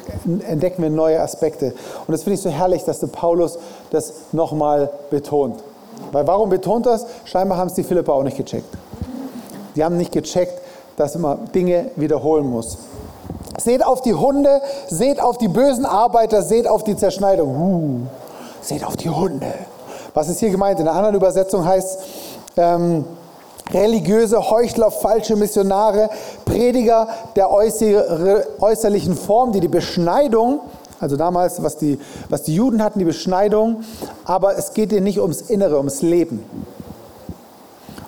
entdecken 0.47 0.81
wir 0.81 0.89
neue 0.89 1.21
Aspekte. 1.21 1.73
Und 2.07 2.11
das 2.11 2.23
finde 2.23 2.35
ich 2.35 2.41
so 2.41 2.49
herrlich, 2.49 2.83
dass 2.83 2.99
der 2.99 3.07
Paulus 3.07 3.59
das 3.91 4.13
nochmal 4.31 4.89
betont. 5.11 5.63
Weil 6.11 6.25
warum 6.25 6.49
betont 6.49 6.87
das? 6.87 7.05
Scheinbar 7.25 7.59
haben 7.59 7.67
es 7.67 7.75
die 7.75 7.83
Philippa 7.83 8.11
auch 8.11 8.23
nicht 8.23 8.37
gecheckt. 8.37 8.75
Die 9.75 9.83
haben 9.83 9.97
nicht 9.97 10.11
gecheckt, 10.11 10.59
dass 10.97 11.15
man 11.17 11.51
Dinge 11.53 11.91
wiederholen 11.95 12.47
muss. 12.47 12.79
Seht 13.59 13.85
auf 13.85 14.01
die 14.01 14.15
Hunde, 14.15 14.61
seht 14.87 15.21
auf 15.21 15.37
die 15.37 15.47
bösen 15.47 15.85
Arbeiter, 15.85 16.41
seht 16.41 16.67
auf 16.67 16.83
die 16.83 16.97
Zerschneidung. 16.97 17.55
Uh, 17.55 18.07
seht 18.61 18.83
auf 18.83 18.97
die 18.97 19.09
Hunde. 19.09 19.53
Was 20.13 20.29
ist 20.29 20.39
hier 20.39 20.49
gemeint? 20.49 20.79
In 20.79 20.87
einer 20.87 20.97
anderen 20.97 21.15
Übersetzung 21.15 21.65
heißt 21.65 21.99
ähm, 22.59 23.05
religiöse 23.71 24.49
Heuchler, 24.49 24.91
falsche 24.91 25.35
Missionare, 25.35 26.09
Prediger 26.45 27.07
der 27.35 27.51
äußerlichen 27.51 29.15
Form, 29.15 29.51
die 29.51 29.59
die 29.59 29.67
Beschneidung, 29.67 30.61
also 30.99 31.15
damals, 31.15 31.61
was 31.63 31.77
die, 31.77 31.99
was 32.29 32.43
die 32.43 32.55
Juden 32.55 32.83
hatten, 32.83 32.99
die 32.99 33.05
Beschneidung, 33.05 33.83
aber 34.25 34.57
es 34.57 34.73
geht 34.73 34.91
ihnen 34.91 35.03
nicht 35.03 35.19
ums 35.19 35.41
Innere, 35.41 35.77
ums 35.77 36.01
Leben. 36.01 36.43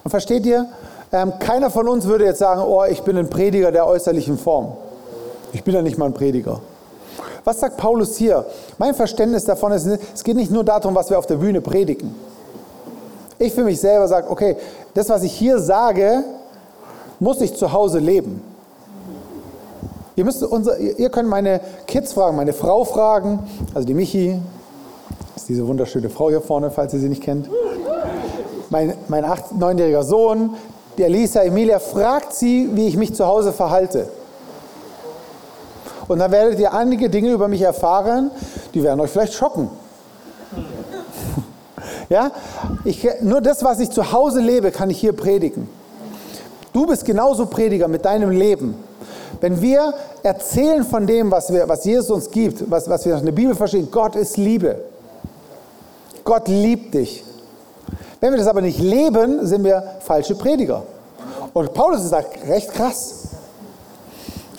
Und 0.03 0.10
versteht 0.10 0.46
ihr, 0.46 0.67
ähm, 1.13 1.34
keiner 1.39 1.70
von 1.70 1.88
uns 1.88 2.05
würde 2.05 2.25
jetzt 2.25 2.39
sagen, 2.39 2.62
oh, 2.65 2.84
ich 2.86 3.01
bin 3.01 3.17
ein 3.17 3.29
Prediger 3.29 3.72
der 3.72 3.86
äußerlichen 3.86 4.38
Form. 4.38 4.74
Ich 5.53 5.63
bin 5.63 5.74
ja 5.74 5.81
nicht 5.81 5.98
mal 5.98 6.05
ein 6.05 6.13
Prediger. 6.13 6.60
Was 7.43 7.60
sagt 7.60 7.77
Paulus 7.77 8.17
hier? 8.17 8.46
Mein 8.77 8.93
Verständnis 8.93 9.46
davon 9.46 9.72
ist, 9.72 9.88
es 10.13 10.24
geht 10.24 10.36
nicht 10.36 10.51
nur 10.51 10.63
darum, 10.63 10.96
was 10.96 11.10
wir 11.10 11.17
auf 11.17 11.25
der 11.25 11.36
Bühne 11.36 11.60
predigen. 11.60 12.15
Ich 13.41 13.53
für 13.53 13.63
mich 13.63 13.79
selber 13.79 14.07
sage, 14.07 14.29
okay, 14.29 14.55
das, 14.93 15.10
was 15.10 15.24
ich 15.24 15.33
hier 15.33 15.57
sage, 15.57 16.24
muss 17.19 17.41
ich 17.41 17.55
zu 17.55 17.74
Hause 17.74 17.98
leben. 17.98 18.39
Ihr, 20.15 20.25
müsst 20.25 20.43
unser, 20.43 20.77
ihr 20.77 21.10
könnt 21.10 21.27
meine 21.27 21.60
Kids 21.88 22.13
fragen, 22.13 22.38
meine 22.38 22.53
Frau 22.53 22.83
fragen, 22.83 23.39
also 23.74 23.88
die 23.88 23.95
Michi, 23.95 24.39
ist 25.36 25.50
diese 25.50 25.67
wunderschöne 25.67 26.12
Frau 26.12 26.29
hier 26.29 26.41
vorne, 26.41 26.69
falls 26.69 26.93
ihr 26.93 27.00
sie 27.00 27.10
nicht 27.10 27.24
kennt. 27.24 27.50
Mein, 28.69 28.93
mein 29.07 29.25
acht, 29.25 29.57
neunjähriger 29.57 30.03
Sohn, 30.03 30.51
der 31.00 31.10
Lisa 31.10 31.41
Emilia, 31.41 31.79
fragt 31.79 32.33
sie, 32.33 32.69
wie 32.74 32.88
ich 32.88 32.95
mich 32.95 33.15
zu 33.15 33.25
Hause 33.25 33.53
verhalte. 33.53 34.07
Und 36.07 36.19
dann 36.19 36.31
werdet 36.31 36.60
ihr 36.60 36.75
einige 36.75 37.10
Dinge 37.10 37.31
über 37.31 37.48
mich 37.48 37.63
erfahren, 37.63 38.29
die 38.75 38.83
werden 38.83 39.00
euch 39.00 39.10
vielleicht 39.10 39.33
schocken. 39.33 39.71
Ja? 42.12 42.32
Ich, 42.84 43.08
nur 43.22 43.39
das, 43.39 43.63
was 43.63 43.80
ich 43.80 43.89
zu 43.89 44.12
Hause 44.12 44.41
lebe, 44.41 44.72
kann 44.72 44.89
ich 44.89 45.00
hier 45.00 45.13
predigen. 45.13 45.70
Du 46.74 46.86
bist 46.86 47.06
genauso 47.06 47.46
Prediger 47.46 47.88
mit 47.88 48.03
deinem 48.03 48.32
Leben. 48.32 48.75
Wenn 49.39 49.62
wir 49.62 49.94
erzählen 50.22 50.84
von 50.84 51.08
dem, 51.08 51.32
was, 51.32 51.53
wir, 51.53 51.68
was 51.70 51.86
Jesus 51.86 52.12
uns 52.12 52.30
gibt, 52.30 52.70
was, 52.70 52.89
was 52.89 53.06
wir 53.06 53.18
in 53.18 53.25
der 53.25 53.32
Bibel 53.32 53.56
verstehen, 53.56 53.88
Gott 53.89 54.18
ist 54.18 54.36
Liebe. 54.36 54.84
Gott 56.25 56.50
liebt 56.50 56.94
dich. 56.94 57.24
Wenn 58.20 58.32
wir 58.32 58.38
das 58.38 58.48
aber 58.48 58.62
nicht 58.62 58.80
leben, 58.80 59.46
sind 59.46 59.63
wir 59.63 59.82
falsche 60.01 60.36
Prediger. 60.36 60.84
Und 61.53 61.74
Paulus 61.74 62.08
sagt, 62.10 62.46
recht 62.46 62.74
krass. 62.74 63.30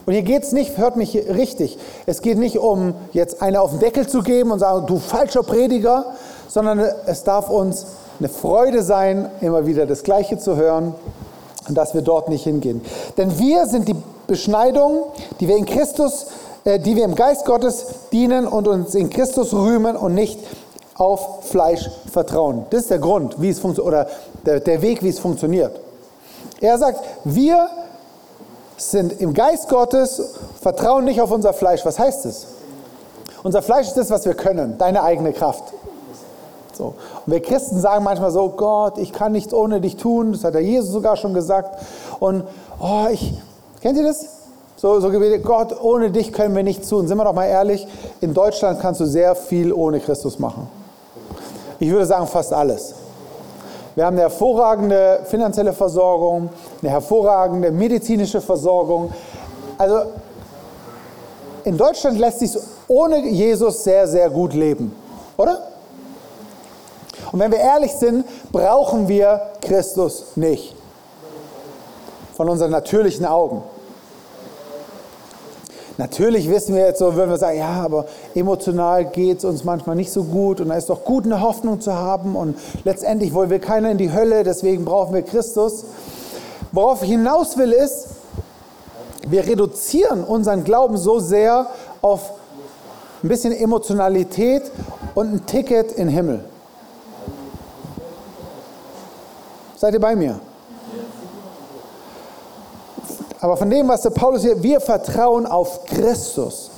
Und 0.07 0.15
hier 0.15 0.23
geht 0.23 0.43
es 0.43 0.53
nicht, 0.53 0.79
hört 0.79 0.97
mich 0.97 1.15
richtig, 1.15 1.79
es 2.07 2.23
geht 2.23 2.39
nicht 2.39 2.59
um 2.59 2.95
jetzt 3.13 3.41
eine 3.41 3.61
auf 3.61 3.71
den 3.71 3.79
Deckel 3.79 4.09
zu 4.09 4.23
geben 4.23 4.51
und 4.51 4.59
sagen, 4.59 4.87
du 4.87 4.99
falscher 4.99 5.43
Prediger, 5.43 6.07
sondern 6.53 6.81
es 7.07 7.25
darf 7.25 7.49
uns 7.49 7.87
eine 8.19 8.29
Freude 8.29 8.83
sein, 8.83 9.31
immer 9.41 9.67
wieder 9.67 9.87
das 9.87 10.03
Gleiche 10.03 10.37
zu 10.37 10.55
hören 10.55 10.95
und 11.67 11.79
dass 11.79 11.95
wir 11.95 12.03
dort 12.03 12.29
nicht 12.29 12.45
hingehen. 12.45 12.83
Denn 13.17 13.39
wir 13.39 13.67
sind 13.67 13.89
die 13.89 13.97
Beschneidung, 14.27 15.05
die 15.41 15.49
wir 15.49 15.57
in 15.57 15.65
Christus, 15.65 16.27
äh, 16.65 16.79
die 16.79 16.95
wir 16.95 17.05
im 17.05 17.15
Geist 17.15 17.47
Gottes 17.47 17.87
dienen 18.13 18.47
und 18.47 18.69
uns 18.69 18.95
in 18.95 19.09
Christus 19.09 19.55
rühmen 19.55 19.97
und 19.97 20.15
nicht 20.15 20.39
auf 20.97 21.47
Fleisch 21.47 21.89
vertrauen. 22.13 22.67
Das 22.69 22.83
ist 22.83 22.91
der 22.91 22.99
Grund, 22.99 23.41
wie 23.41 23.49
es 23.49 23.59
funktioniert, 23.59 23.89
oder 23.89 24.11
der, 24.45 24.61
der 24.61 24.83
Weg, 24.83 25.03
wie 25.03 25.09
es 25.09 25.19
funktioniert. 25.19 25.81
Er 26.61 26.77
sagt, 26.77 27.01
wir 27.25 27.67
sind 28.77 29.23
im 29.23 29.33
Geist 29.33 29.71
Gottes, 29.71 30.35
vertrauen 30.61 31.07
nicht 31.07 31.23
auf 31.23 31.31
unser 31.31 31.55
Fleisch. 31.55 31.83
Was 31.87 31.99
heißt 31.99 32.27
es? 32.27 32.47
Unser 33.43 33.63
Fleisch 33.63 33.89
ist 33.89 33.97
das, 33.97 34.11
was 34.11 34.27
wir 34.27 34.35
können, 34.35 34.77
deine 34.77 35.03
eigene 35.03 35.33
Kraft. 35.33 35.73
So. 36.83 36.95
Und 37.27 37.33
wir 37.33 37.41
Christen 37.41 37.79
sagen 37.79 38.03
manchmal 38.03 38.33
so, 38.33 38.49
Gott, 38.49 38.99
ich 38.99 39.13
kann 39.13 39.31
nichts 39.31 39.55
ohne 39.55 39.81
dich 39.81 39.97
tun. 39.97 40.33
Das 40.33 40.43
hat 40.43 40.55
der 40.55 40.63
Jesus 40.63 40.91
sogar 40.91 41.17
schon 41.17 41.33
gesagt. 41.33 41.79
Und 42.19 42.43
oh, 42.81 43.07
ich, 43.11 43.35
kennt 43.81 43.97
ihr 43.97 44.05
das? 44.05 44.27
So, 44.77 44.99
so 44.99 45.11
gebetet, 45.11 45.45
Gott, 45.45 45.81
ohne 45.81 46.11
dich 46.11 46.33
können 46.33 46.57
wir 46.57 46.65
nichts 46.65 46.89
tun. 46.89 47.07
Sind 47.07 47.17
wir 47.19 47.25
doch 47.25 47.35
mal 47.35 47.47
ehrlich, 47.47 47.87
in 48.21 48.35
Deutschland 48.35 48.81
kannst 48.81 49.01
du 49.01 49.05
sehr 49.05 49.37
viel 49.37 49.73
ohne 49.73 50.01
Christus 50.01 50.41
machen. 50.41 50.69
Ich 51.79 51.89
würde 51.89 52.05
sagen, 52.05 52.27
fast 52.27 52.53
alles. 52.53 52.95
Wir 53.95 54.05
haben 54.05 54.15
eine 54.15 54.23
hervorragende 54.23 55.21
finanzielle 55.27 55.73
Versorgung, 55.73 56.49
eine 56.81 56.91
hervorragende 56.91 57.71
medizinische 57.71 58.41
Versorgung. 58.41 59.13
Also 59.79 60.01
in 61.63 61.77
Deutschland 61.77 62.19
lässt 62.19 62.41
sich 62.41 62.59
ohne 62.89 63.25
Jesus 63.29 63.85
sehr, 63.85 64.09
sehr 64.09 64.29
gut 64.31 64.53
leben, 64.53 64.93
oder? 65.37 65.72
Und 67.33 67.41
wenn 67.41 67.51
wir 67.51 67.59
ehrlich 67.59 67.93
sind, 67.93 68.25
brauchen 68.53 69.09
wir 69.09 69.41
Christus 69.63 70.37
nicht. 70.37 70.77
Von 72.37 72.49
unseren 72.49 72.71
natürlichen 72.71 73.25
Augen. 73.25 73.63
Natürlich 75.99 76.49
wissen 76.49 76.75
wir 76.75 76.87
jetzt 76.87 76.99
so, 76.99 77.15
würden 77.15 77.31
wir 77.31 77.37
sagen, 77.37 77.59
ja, 77.59 77.83
aber 77.83 78.07
emotional 78.35 79.05
geht 79.05 79.39
es 79.39 79.45
uns 79.45 79.63
manchmal 79.65 79.95
nicht 79.95 80.11
so 80.11 80.25
gut 80.25 80.61
und 80.61 80.69
da 80.69 80.75
ist 80.75 80.89
doch 80.89 81.05
gut, 81.05 81.27
eine 81.27 81.41
Hoffnung 81.43 81.81
zu 81.81 81.95
haben 81.95 82.35
und 82.35 82.59
letztendlich 82.85 83.35
wollen 83.35 83.51
wir 83.51 83.59
keiner 83.59 83.91
in 83.91 83.99
die 83.99 84.13
Hölle, 84.13 84.43
deswegen 84.43 84.85
brauchen 84.85 85.15
wir 85.15 85.23
Christus. 85.23 85.85
Worauf 86.73 87.03
ich 87.03 87.11
hinaus 87.11 87.59
will 87.59 87.73
ist, 87.73 88.09
wir 89.29 89.47
reduzieren 89.47 90.25
unseren 90.25 90.65
Glauben 90.65 90.97
so 90.97 91.21
sehr 91.21 91.67
auf 92.01 92.33
ein 93.23 93.29
bisschen 93.29 93.53
Emotionalität 93.53 94.73
und 95.15 95.33
ein 95.33 95.47
Ticket 95.47 95.93
in 95.93 96.07
den 96.07 96.15
Himmel. 96.15 96.45
Seid 99.83 99.95
ihr 99.95 100.01
bei 100.01 100.15
mir? 100.15 100.39
Aber 103.41 103.57
von 103.57 103.69
dem, 103.69 103.89
was 103.89 104.03
der 104.03 104.11
Paulus 104.11 104.43
hier, 104.43 104.63
wir 104.63 104.81
vertrauen 104.81 105.45
auf 105.45 105.87
Christus. 105.87 106.71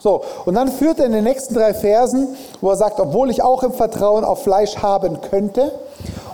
So, 0.00 0.22
und 0.46 0.54
dann 0.54 0.68
führt 0.68 0.98
er 0.98 1.04
in 1.04 1.12
den 1.12 1.24
nächsten 1.24 1.52
drei 1.52 1.74
Versen, 1.74 2.34
wo 2.62 2.70
er 2.70 2.76
sagt, 2.76 2.98
obwohl 3.00 3.30
ich 3.30 3.42
auch 3.42 3.62
im 3.62 3.74
Vertrauen 3.74 4.24
auf 4.24 4.44
Fleisch 4.44 4.78
haben 4.78 5.20
könnte. 5.20 5.72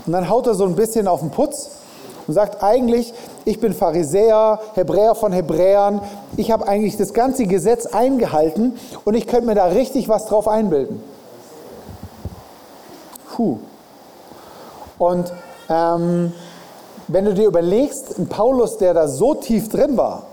Und 0.07 0.13
dann 0.13 0.31
haut 0.31 0.47
er 0.47 0.55
so 0.55 0.67
ein 0.67 0.77
bisschen 0.77 1.09
auf 1.09 1.19
den 1.19 1.31
Putz 1.31 1.71
und 2.29 2.35
sagt 2.35 2.63
eigentlich, 2.63 3.13
ich 3.45 3.59
bin 3.59 3.75
Pharisäer, 3.75 4.61
Hebräer 4.75 5.17
von 5.17 5.33
Hebräern, 5.33 6.01
ich 6.37 6.53
habe 6.53 6.69
eigentlich 6.69 6.97
das 6.97 7.13
ganze 7.13 7.45
Gesetz 7.47 7.87
eingehalten 7.87 8.79
und 9.05 9.15
ich 9.15 9.27
könnte 9.27 9.47
mir 9.47 9.57
da 9.57 9.65
richtig 9.65 10.09
was 10.09 10.27
drauf 10.27 10.47
einbilden. 10.47 11.03
Puh. 13.35 13.59
Und 14.97 15.33
ähm, 15.69 16.33
wenn 17.09 17.25
du 17.25 17.35
dir 17.35 17.47
überlegst, 17.47 18.19
ein 18.19 18.29
Paulus, 18.29 18.79
der 18.79 18.95
da 18.95 19.09
so 19.09 19.35
tief 19.35 19.69
drin 19.69 19.97
war, 19.97 20.25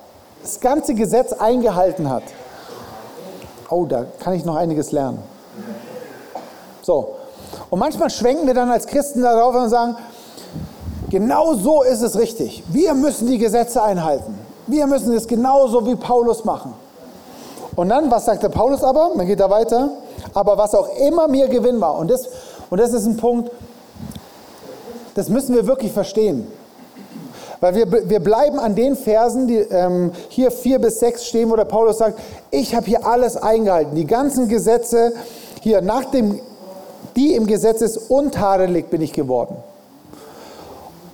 das 0.41 0.59
ganze 0.59 0.93
Gesetz 0.93 1.33
eingehalten 1.33 2.09
hat, 2.09 2.23
oh, 3.69 3.85
da 3.85 4.05
kann 4.19 4.33
ich 4.33 4.45
noch 4.45 4.55
einiges 4.55 4.91
lernen. 4.91 5.19
So, 6.81 7.15
und 7.69 7.79
manchmal 7.79 8.09
schwenken 8.09 8.45
wir 8.45 8.53
dann 8.53 8.69
als 8.69 8.85
Christen 8.87 9.21
darauf 9.21 9.55
und 9.55 9.69
sagen, 9.69 9.95
genau 11.09 11.53
so 11.53 11.81
ist 11.81 12.01
es 12.01 12.17
richtig. 12.17 12.63
Wir 12.67 12.93
müssen 12.93 13.27
die 13.27 13.37
Gesetze 13.37 13.81
einhalten. 13.81 14.37
Wir 14.67 14.87
müssen 14.87 15.13
es 15.13 15.27
genauso 15.27 15.85
wie 15.85 15.95
Paulus 15.95 16.43
machen. 16.43 16.73
Und 17.75 17.89
dann, 17.89 18.09
was 18.09 18.25
sagt 18.25 18.43
der 18.43 18.49
Paulus 18.49 18.83
aber? 18.83 19.11
Man 19.15 19.27
geht 19.27 19.39
da 19.39 19.49
weiter. 19.49 19.89
Aber 20.33 20.57
was 20.57 20.73
auch 20.73 20.87
immer 21.07 21.27
mir 21.27 21.47
Gewinn 21.47 21.79
war, 21.79 21.97
und 21.97 22.09
das, 22.09 22.27
und 22.69 22.79
das 22.79 22.93
ist 22.93 23.05
ein 23.05 23.17
Punkt, 23.17 23.51
das 25.15 25.29
müssen 25.29 25.55
wir 25.55 25.65
wirklich 25.65 25.91
verstehen. 25.91 26.45
Weil 27.61 27.73
wir, 27.73 28.09
wir 28.09 28.19
bleiben 28.19 28.59
an 28.59 28.75
den 28.75 28.95
Versen, 28.95 29.47
die 29.47 29.57
ähm, 29.57 30.11
hier 30.29 30.51
vier 30.51 30.77
bis 30.77 30.99
sechs 30.99 31.25
stehen, 31.25 31.49
wo 31.49 31.55
der 31.55 31.65
Paulus 31.65 31.97
sagt, 31.97 32.19
ich 32.51 32.75
habe 32.75 32.85
hier 32.85 33.07
alles 33.07 33.37
eingehalten. 33.37 33.95
Die 33.95 34.05
ganzen 34.05 34.49
Gesetze 34.49 35.13
hier 35.61 35.81
nach 35.81 36.05
dem, 36.05 36.39
die 37.15 37.33
im 37.33 37.47
Gesetz 37.47 37.81
ist, 37.81 37.97
untadelig 38.09 38.89
bin 38.89 39.01
ich 39.01 39.13
geworden. 39.13 39.55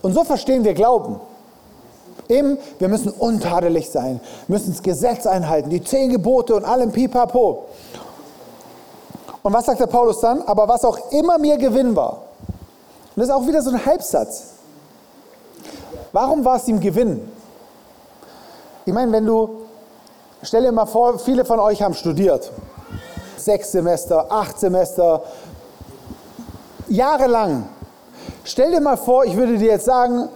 Und 0.01 0.13
so 0.13 0.24
verstehen 0.24 0.63
wir 0.63 0.74
Glauben. 0.74 1.22
Eben, 2.27 2.58
wir 2.79 2.88
müssen 2.88 3.12
untadelig 3.12 3.89
sein, 3.91 4.20
müssen 4.48 4.72
das 4.72 4.81
Gesetz 4.81 5.27
einhalten, 5.27 5.70
die 5.70 5.84
zehn 5.84 6.10
Gebote 6.10 6.55
und 6.55 6.65
allem 6.65 6.91
Pipapo. 6.91 7.65
Und 9.43 9.53
was 9.53 9.65
sagt 9.65 9.79
der 9.79 9.88
Paulus 9.88 10.22
dann? 10.22 10.41
Aber 10.43 10.67
was 10.67 10.86
auch 10.86 11.12
immer 11.12 11.38
mir 11.38 11.58
Gewinn 11.58 11.96
war. 11.96 12.31
Und 13.15 13.20
das 13.20 13.27
ist 13.27 13.34
auch 13.34 13.46
wieder 13.46 13.62
so 13.62 13.72
ein 13.72 13.86
Halbsatz. 13.86 14.53
Warum 16.12 16.44
war 16.46 16.58
es 16.58 16.68
ihm 16.68 16.80
Gewinn? 16.80 17.30
Ich 18.86 18.94
meine, 18.94 19.12
wenn 19.12 19.25
du, 19.25 19.62
stell 20.41 20.63
dir 20.63 20.72
mal 20.72 20.86
vor, 20.86 21.20
viele 21.20 21.46
von 21.46 21.60
euch 21.60 21.82
haben 21.82 21.94
studiert. 21.94 22.51
Sechs 23.38 23.72
Semester, 23.72 24.32
acht 24.32 24.60
Semester, 24.60 25.24
jahrelang. 26.88 27.68
Stell 28.44 28.72
dir 28.72 28.82
mal 28.82 28.98
vor, 28.98 29.25
ich 29.25 29.36
würde 29.36 29.58
dir 29.58 29.72
jetzt 29.72 29.86
sagen, 29.86 30.30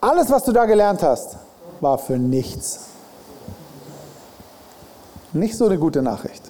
alles, 0.00 0.30
was 0.30 0.44
du 0.44 0.52
da 0.52 0.64
gelernt 0.64 1.02
hast, 1.02 1.36
war 1.80 1.98
für 1.98 2.18
nichts. 2.18 2.86
Nicht 5.32 5.56
so 5.56 5.66
eine 5.66 5.78
gute 5.78 6.02
Nachricht. 6.02 6.42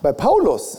Bei 0.00 0.12
Paulus, 0.12 0.78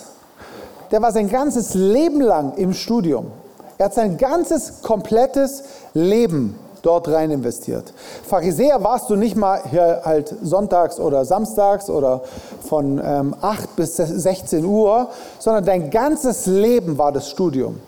der 0.91 1.01
war 1.01 1.11
sein 1.11 1.29
ganzes 1.29 1.73
Leben 1.73 2.21
lang 2.21 2.53
im 2.55 2.73
Studium. 2.73 3.31
Er 3.77 3.85
hat 3.85 3.93
sein 3.93 4.17
ganzes 4.17 4.81
komplettes 4.81 5.63
Leben 5.93 6.59
dort 6.81 7.07
rein 7.09 7.31
investiert. 7.31 7.93
Pharisäer 8.27 8.83
warst 8.83 9.09
du 9.09 9.15
nicht 9.15 9.35
mal 9.35 9.61
hier 9.69 10.01
halt 10.03 10.33
sonntags 10.41 10.99
oder 10.99 11.25
samstags 11.25 11.89
oder 11.89 12.21
von 12.67 13.01
ähm, 13.03 13.35
8 13.41 13.75
bis 13.75 13.97
16 13.97 14.65
Uhr, 14.65 15.09
sondern 15.39 15.65
dein 15.65 15.89
ganzes 15.89 16.45
Leben 16.45 16.97
war 16.97 17.11
das 17.11 17.29
Studium. 17.29 17.79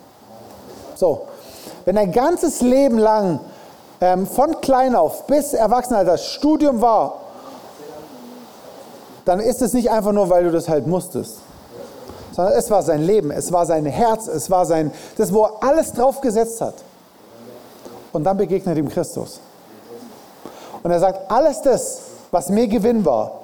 So, 0.94 1.22
wenn 1.84 1.96
dein 1.96 2.12
ganzes 2.12 2.60
Leben 2.60 2.98
lang 2.98 3.40
ähm, 4.00 4.26
von 4.26 4.60
klein 4.60 4.94
auf 4.94 5.26
bis 5.26 5.54
Erwachsenenalter 5.54 6.12
das 6.12 6.26
Studium 6.26 6.80
war, 6.80 7.18
dann 9.24 9.40
ist 9.40 9.62
es 9.62 9.72
nicht 9.72 9.90
einfach 9.90 10.12
nur, 10.12 10.30
weil 10.30 10.44
du 10.44 10.50
das 10.50 10.68
halt 10.68 10.86
musstest 10.86 11.38
sondern 12.32 12.54
es 12.54 12.70
war 12.70 12.82
sein 12.82 13.02
Leben, 13.02 13.30
es 13.30 13.52
war 13.52 13.66
sein 13.66 13.86
Herz, 13.86 14.26
es 14.26 14.50
war 14.50 14.66
sein, 14.66 14.90
das, 15.16 15.32
wo 15.32 15.44
er 15.44 15.62
alles 15.62 15.92
drauf 15.92 16.20
gesetzt 16.20 16.60
hat. 16.60 16.74
Und 18.12 18.24
dann 18.24 18.36
begegnet 18.36 18.76
ihm 18.76 18.88
Christus. 18.88 19.40
Und 20.82 20.90
er 20.90 21.00
sagt, 21.00 21.30
alles 21.30 21.62
das, 21.62 22.00
was 22.30 22.48
mir 22.48 22.66
Gewinn 22.66 23.04
war, 23.04 23.40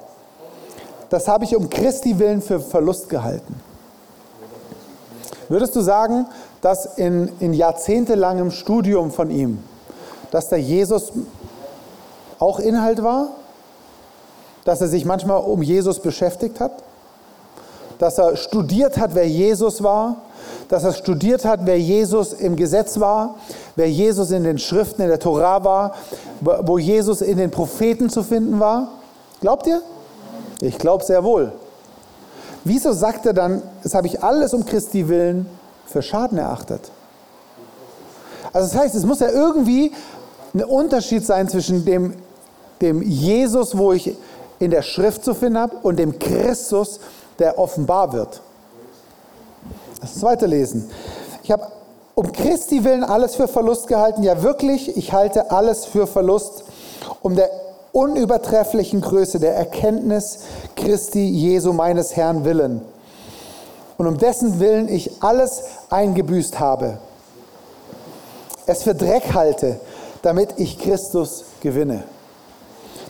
das 1.10 1.28
habe 1.28 1.44
ich 1.44 1.56
um 1.56 1.70
Christi 1.70 2.18
willen 2.18 2.42
für 2.42 2.60
Verlust 2.60 3.08
gehalten. 3.08 3.60
Würdest 5.48 5.74
du 5.74 5.80
sagen, 5.80 6.26
dass 6.60 6.98
in, 6.98 7.30
in 7.40 7.54
jahrzehntelangem 7.54 8.50
Studium 8.50 9.10
von 9.10 9.30
ihm, 9.30 9.62
dass 10.30 10.48
der 10.48 10.60
Jesus 10.60 11.12
auch 12.38 12.58
Inhalt 12.58 13.02
war? 13.02 13.28
Dass 14.64 14.82
er 14.82 14.88
sich 14.88 15.06
manchmal 15.06 15.40
um 15.40 15.62
Jesus 15.62 16.00
beschäftigt 16.00 16.60
hat? 16.60 16.72
Dass 17.98 18.18
er 18.18 18.36
studiert 18.36 18.98
hat, 18.98 19.14
wer 19.14 19.28
Jesus 19.28 19.82
war? 19.82 20.16
Dass 20.68 20.84
er 20.84 20.92
studiert 20.92 21.44
hat, 21.44 21.60
wer 21.64 21.78
Jesus 21.78 22.32
im 22.32 22.56
Gesetz 22.56 23.00
war? 23.00 23.36
Wer 23.76 23.90
Jesus 23.90 24.30
in 24.30 24.44
den 24.44 24.58
Schriften, 24.58 25.02
in 25.02 25.08
der 25.08 25.18
Torah 25.18 25.64
war? 25.64 25.94
Wo 26.40 26.78
Jesus 26.78 27.20
in 27.20 27.38
den 27.38 27.50
Propheten 27.50 28.10
zu 28.10 28.22
finden 28.22 28.60
war? 28.60 28.88
Glaubt 29.40 29.66
ihr? 29.66 29.82
Ich 30.60 30.78
glaube 30.78 31.04
sehr 31.04 31.24
wohl. 31.24 31.52
Wieso 32.64 32.92
sagt 32.92 33.26
er 33.26 33.32
dann, 33.32 33.62
das 33.82 33.94
habe 33.94 34.06
ich 34.06 34.22
alles 34.22 34.52
um 34.52 34.66
Christi 34.66 35.08
willen 35.08 35.46
für 35.86 36.02
Schaden 36.02 36.38
erachtet? 36.38 36.90
Also 38.52 38.68
das 38.68 38.76
heißt, 38.76 38.94
es 38.94 39.04
muss 39.04 39.20
ja 39.20 39.30
irgendwie 39.30 39.92
ein 40.54 40.64
Unterschied 40.64 41.24
sein 41.24 41.48
zwischen 41.48 41.84
dem, 41.84 42.14
dem 42.80 43.02
Jesus, 43.02 43.76
wo 43.76 43.92
ich 43.92 44.16
in 44.58 44.70
der 44.70 44.82
Schrift 44.82 45.24
zu 45.24 45.34
finden 45.34 45.58
habe, 45.58 45.76
und 45.82 45.98
dem 45.98 46.18
Christus, 46.18 47.00
der 47.38 47.58
offenbar 47.58 48.12
wird. 48.12 48.40
Das 50.00 50.14
zweite 50.14 50.46
Lesen. 50.46 50.90
Ich 51.42 51.50
habe 51.50 51.66
um 52.14 52.32
Christi 52.32 52.82
willen 52.84 53.04
alles 53.04 53.36
für 53.36 53.46
Verlust 53.46 53.86
gehalten. 53.86 54.22
Ja 54.22 54.42
wirklich, 54.42 54.96
ich 54.96 55.12
halte 55.12 55.50
alles 55.50 55.84
für 55.84 56.06
Verlust, 56.06 56.64
um 57.22 57.36
der 57.36 57.50
unübertrefflichen 57.92 59.00
Größe 59.00 59.38
der 59.38 59.54
Erkenntnis 59.54 60.40
Christi 60.76 61.26
Jesu 61.28 61.72
meines 61.72 62.16
Herrn 62.16 62.44
willen 62.44 62.82
und 63.98 64.06
um 64.06 64.16
dessen 64.16 64.60
Willen 64.60 64.88
ich 64.88 65.22
alles 65.22 65.64
eingebüßt 65.90 66.58
habe, 66.58 66.98
es 68.66 68.84
für 68.84 68.94
Dreck 68.94 69.34
halte, 69.34 69.80
damit 70.22 70.54
ich 70.56 70.78
Christus 70.78 71.44
gewinne. 71.60 72.04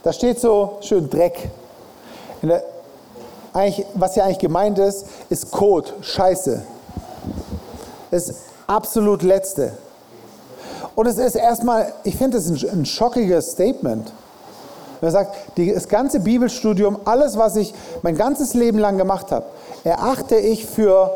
Da 0.03 0.13
steht 0.13 0.41
so 0.41 0.79
schön 0.81 1.11
Dreck. 1.11 1.51
Der, 2.43 2.63
was 3.95 4.15
hier 4.15 4.25
eigentlich 4.25 4.39
gemeint 4.39 4.79
ist, 4.79 5.07
ist 5.29 5.51
Kot, 5.51 5.95
Scheiße. 6.01 6.63
Das 8.11 8.35
absolut 8.67 9.23
Letzte. 9.23 9.73
Und 10.95 11.07
es 11.07 11.19
ist 11.19 11.35
erstmal, 11.35 11.93
ich 12.05 12.17
finde 12.17 12.39
es 12.39 12.49
ein, 12.49 12.81
ein 12.81 12.87
schockiges 12.87 13.53
Statement. 13.53 14.13
Er 15.01 15.11
sagt, 15.13 15.37
das 15.57 15.89
ganze 15.89 16.21
Bibelstudium, 16.21 16.99
alles, 17.05 17.37
was 17.39 17.57
ich 17.57 17.73
mein 18.03 18.17
ganzes 18.17 18.55
Leben 18.55 18.79
lang 18.79 18.99
gemacht 18.99 19.31
habe, 19.31 19.47
erachte 19.85 20.37
ich 20.37 20.67
für 20.67 21.13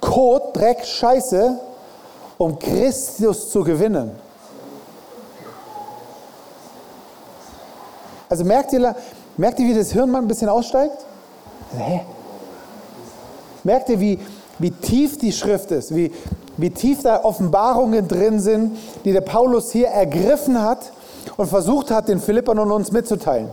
Kot, 0.00 0.56
Dreck, 0.56 0.84
Scheiße, 0.84 1.58
um 2.36 2.58
Christus 2.58 3.50
zu 3.50 3.64
gewinnen. 3.64 4.10
Also 8.28 8.44
merkt 8.44 8.72
ihr, 8.72 8.94
merkt 9.36 9.58
ihr, 9.58 9.66
wie 9.66 9.74
das 9.74 9.90
Hirn 9.92 10.10
mal 10.10 10.18
ein 10.18 10.28
bisschen 10.28 10.48
aussteigt? 10.48 11.06
Hä? 11.76 12.00
Merkt 13.62 13.88
ihr, 13.90 14.00
wie, 14.00 14.18
wie 14.58 14.70
tief 14.70 15.18
die 15.18 15.32
Schrift 15.32 15.70
ist, 15.70 15.94
wie, 15.94 16.12
wie 16.56 16.70
tief 16.70 17.02
da 17.02 17.24
Offenbarungen 17.24 18.08
drin 18.08 18.40
sind, 18.40 18.76
die 19.04 19.12
der 19.12 19.20
Paulus 19.20 19.70
hier 19.70 19.88
ergriffen 19.88 20.60
hat 20.60 20.92
und 21.36 21.46
versucht 21.46 21.90
hat, 21.90 22.08
den 22.08 22.20
Philippern 22.20 22.58
und 22.58 22.70
uns 22.72 22.92
mitzuteilen. 22.92 23.50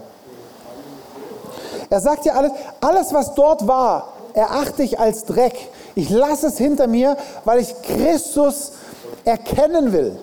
Er 1.90 2.02
sagt 2.02 2.26
ja 2.26 2.34
alles, 2.34 2.52
alles, 2.82 3.14
was 3.14 3.34
dort 3.34 3.68
war, 3.68 4.14
erachte 4.34 4.84
ich 4.84 5.00
als 5.00 5.24
Dreck. 5.26 5.56
Ich 5.96 6.10
lasse 6.10 6.48
es 6.48 6.58
hinter 6.58 6.88
mir, 6.88 7.18
weil 7.46 7.60
ich 7.60 7.74
Christus 7.82 8.74
erkennen 9.24 9.94
will. 9.94 10.18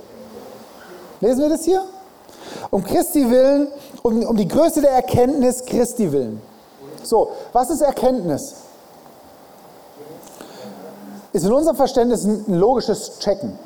Lesen 1.20 1.42
wir 1.42 1.48
das 1.48 1.64
hier? 1.64 1.82
Um 2.70 2.84
Christi 2.84 3.30
willen, 3.30 3.68
um, 4.02 4.22
um 4.24 4.36
die 4.36 4.48
Größe 4.48 4.80
der 4.80 4.90
Erkenntnis 4.90 5.64
Christi 5.64 6.12
willen. 6.12 6.40
So, 7.06 7.30
was 7.52 7.70
ist 7.70 7.80
Erkenntnis? 7.80 8.54
Ist 11.32 11.44
in 11.44 11.52
unserem 11.52 11.76
Verständnis 11.76 12.24
ein 12.24 12.44
logisches 12.46 13.18
Checken. 13.18 13.58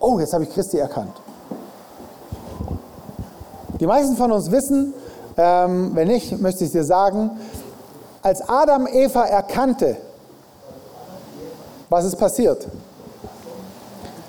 Oh, 0.00 0.18
jetzt 0.18 0.32
habe 0.32 0.44
ich 0.44 0.52
Christi 0.52 0.78
erkannt. 0.78 1.14
Die 3.80 3.86
meisten 3.86 4.16
von 4.16 4.32
uns 4.32 4.50
wissen, 4.50 4.94
ähm, 5.36 5.92
wenn 5.94 6.08
nicht, 6.08 6.40
möchte 6.40 6.64
ich 6.64 6.72
dir 6.72 6.84
sagen, 6.84 7.30
als 8.22 8.48
Adam 8.48 8.86
Eva 8.86 9.24
erkannte, 9.24 9.96
was 11.88 12.04
ist 12.04 12.16
passiert? 12.16 12.66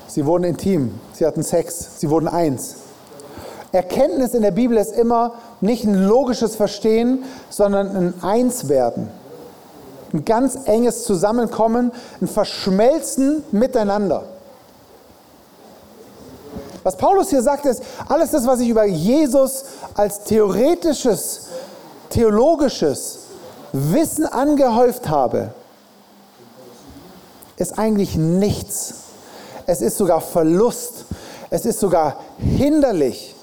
Sie 0.06 0.24
wurden 0.24 0.44
intim, 0.44 0.98
sie 1.12 1.26
hatten 1.26 1.42
Sex, 1.42 2.00
sie 2.00 2.08
wurden 2.10 2.28
eins. 2.28 2.76
Erkenntnis 3.72 4.34
in 4.34 4.42
der 4.42 4.50
Bibel 4.50 4.76
ist 4.76 4.92
immer 4.92 5.34
nicht 5.60 5.84
ein 5.84 5.94
logisches 5.94 6.56
Verstehen, 6.56 7.24
sondern 7.50 7.96
ein 7.96 8.14
Einswerden. 8.22 9.08
Ein 10.12 10.24
ganz 10.24 10.56
enges 10.66 11.04
Zusammenkommen, 11.04 11.92
ein 12.20 12.28
Verschmelzen 12.28 13.42
miteinander. 13.52 14.24
Was 16.82 16.96
Paulus 16.96 17.30
hier 17.30 17.42
sagt, 17.42 17.66
ist, 17.66 17.82
alles 18.08 18.30
das, 18.30 18.46
was 18.46 18.60
ich 18.60 18.68
über 18.68 18.84
Jesus 18.84 19.64
als 19.94 20.22
theoretisches, 20.24 21.48
theologisches 22.10 23.18
Wissen 23.72 24.24
angehäuft 24.24 25.08
habe, 25.08 25.50
ist 27.56 27.78
eigentlich 27.78 28.16
nichts. 28.16 28.94
Es 29.66 29.80
ist 29.80 29.96
sogar 29.96 30.20
Verlust. 30.20 31.06
Es 31.50 31.64
ist 31.64 31.80
sogar 31.80 32.20
hinderlich, 32.38 33.35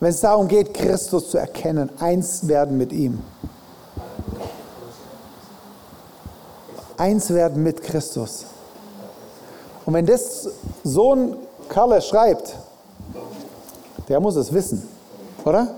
wenn 0.00 0.10
es 0.10 0.20
darum 0.20 0.48
geht, 0.48 0.72
Christus 0.72 1.30
zu 1.30 1.38
erkennen, 1.38 1.90
eins 2.00 2.48
werden 2.48 2.78
mit 2.78 2.92
ihm. 2.92 3.20
Eins 6.96 7.30
werden 7.30 7.62
mit 7.62 7.82
Christus. 7.82 8.46
Und 9.84 9.94
wenn 9.94 10.06
das 10.06 10.48
so 10.84 11.14
ein 11.14 11.36
Karle 11.68 12.00
schreibt, 12.00 12.56
der 14.08 14.20
muss 14.20 14.36
es 14.36 14.52
wissen, 14.52 14.86
oder? 15.44 15.74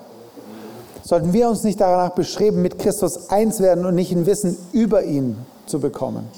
Sollten 1.05 1.33
wir 1.33 1.49
uns 1.49 1.65
nicht 1.65 1.81
danach 1.81 2.11
beschreiben, 2.11 2.63
mit 2.63 2.79
Christus 2.79 3.29
eins 3.29 3.61
werden 3.61 3.85
und 3.85 3.97
nicht 3.97 4.13
ein 4.13 4.25
Wissen 4.25 4.57
über 4.73 5.03
ihn 5.03 5.37
zu 5.67 5.81
bekommen? 5.81 6.29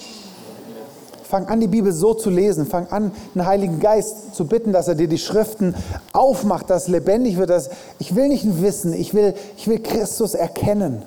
Fang 1.34 1.48
an, 1.48 1.58
die 1.58 1.66
Bibel 1.66 1.92
so 1.92 2.14
zu 2.14 2.30
lesen. 2.30 2.64
Fang 2.64 2.86
an, 2.92 3.10
den 3.34 3.44
Heiligen 3.44 3.80
Geist 3.80 4.36
zu 4.36 4.46
bitten, 4.46 4.72
dass 4.72 4.86
er 4.86 4.94
dir 4.94 5.08
die 5.08 5.18
Schriften 5.18 5.74
aufmacht, 6.12 6.70
dass 6.70 6.86
lebendig 6.86 7.38
wird. 7.38 7.50
Dass 7.50 7.70
ich 7.98 8.14
will 8.14 8.28
nicht 8.28 8.44
ein 8.44 8.62
Wissen, 8.62 8.92
ich 8.92 9.14
will, 9.14 9.34
ich 9.56 9.66
will 9.66 9.80
Christus 9.80 10.34
erkennen. 10.34 11.02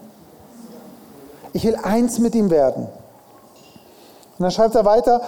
Ich 1.54 1.64
will 1.64 1.78
eins 1.82 2.20
mit 2.20 2.36
ihm 2.36 2.50
werden. 2.50 2.88
Und 2.88 4.44
dann 4.44 4.52
schreibt 4.52 4.76
er 4.76 4.84
weiter, 4.84 5.22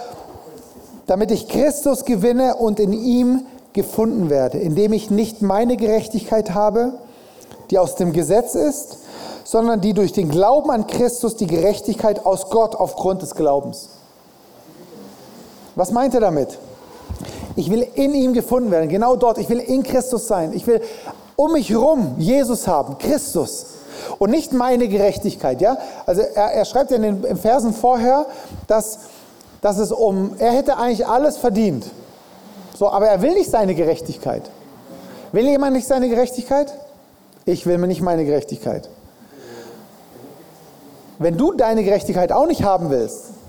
damit 1.06 1.30
ich 1.30 1.48
Christus 1.48 2.04
gewinne 2.04 2.56
und 2.56 2.78
in 2.78 2.92
ihm 2.92 3.46
gefunden 3.72 4.28
werde, 4.28 4.58
indem 4.58 4.92
ich 4.92 5.10
nicht 5.10 5.40
meine 5.40 5.78
Gerechtigkeit 5.78 6.52
habe, 6.52 6.92
die 7.70 7.78
aus 7.78 7.94
dem 7.94 8.12
Gesetz 8.12 8.54
ist, 8.54 8.98
sondern 9.44 9.80
die 9.80 9.94
durch 9.94 10.12
den 10.12 10.28
Glauben 10.28 10.70
an 10.70 10.86
Christus 10.86 11.36
die 11.36 11.46
Gerechtigkeit 11.46 12.26
aus 12.26 12.50
Gott 12.50 12.76
aufgrund 12.76 13.22
des 13.22 13.34
Glaubens. 13.34 13.88
Was 15.80 15.92
meint 15.92 16.14
er 16.14 16.20
damit? 16.20 16.58
Ich 17.56 17.70
will 17.70 17.86
in 17.94 18.14
ihm 18.14 18.34
gefunden 18.34 18.70
werden, 18.70 18.88
genau 18.90 19.16
dort. 19.16 19.38
Ich 19.38 19.48
will 19.48 19.58
in 19.58 19.82
Christus 19.82 20.28
sein. 20.28 20.52
Ich 20.52 20.66
will 20.66 20.82
um 21.36 21.52
mich 21.52 21.70
herum 21.70 22.16
Jesus 22.18 22.68
haben, 22.68 22.98
Christus. 22.98 23.66
Und 24.18 24.30
nicht 24.30 24.52
meine 24.52 24.88
Gerechtigkeit. 24.88 25.60
Ja? 25.60 25.78
Also 26.04 26.20
er, 26.20 26.52
er 26.52 26.64
schreibt 26.66 26.90
ja 26.90 26.98
in 26.98 27.22
den 27.22 27.36
Versen 27.36 27.72
vorher, 27.72 28.26
dass 28.66 28.98
dass 29.60 29.78
es 29.78 29.92
um, 29.92 30.34
er 30.38 30.52
hätte 30.52 30.76
eigentlich 30.76 31.06
alles 31.06 31.36
verdient. 31.36 31.86
So, 32.76 32.90
aber 32.90 33.08
er 33.08 33.22
will 33.22 33.34
nicht 33.34 33.50
seine 33.50 33.74
Gerechtigkeit. 33.74 34.50
Will 35.32 35.46
jemand 35.46 35.74
nicht 35.74 35.86
seine 35.86 36.08
Gerechtigkeit? 36.08 36.72
Ich 37.44 37.66
will 37.66 37.78
mir 37.78 37.86
nicht 37.86 38.00
meine 38.00 38.24
Gerechtigkeit. 38.24 38.88
Wenn 41.18 41.36
du 41.36 41.52
deine 41.52 41.84
Gerechtigkeit 41.84 42.32
auch 42.32 42.46
nicht 42.46 42.64
haben 42.64 42.90
willst, 42.90 43.39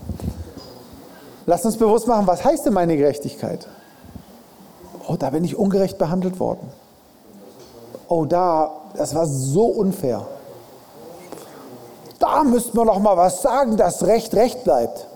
lass 1.52 1.66
uns 1.66 1.76
bewusst 1.76 2.08
machen, 2.08 2.26
was 2.28 2.46
heißt 2.46 2.66
denn 2.66 2.72
meine 2.72 2.96
Gerechtigkeit? 2.96 3.68
Oh, 5.06 5.18
da 5.20 5.32
bin 5.32 5.44
ich 5.44 5.58
ungerecht 5.58 5.98
behandelt 5.98 6.40
worden. 6.40 6.72
Oh, 8.08 8.24
da, 8.24 8.72
das 8.96 9.14
war 9.14 9.26
so 9.26 9.66
unfair. 9.66 10.26
Da 12.20 12.46
müssten 12.46 12.78
wir 12.78 12.86
noch 12.86 13.00
mal 13.00 13.18
was 13.18 13.42
sagen, 13.42 13.76
dass 13.76 14.06
Recht 14.06 14.34
Recht 14.34 14.64
bleibt. 14.64 15.08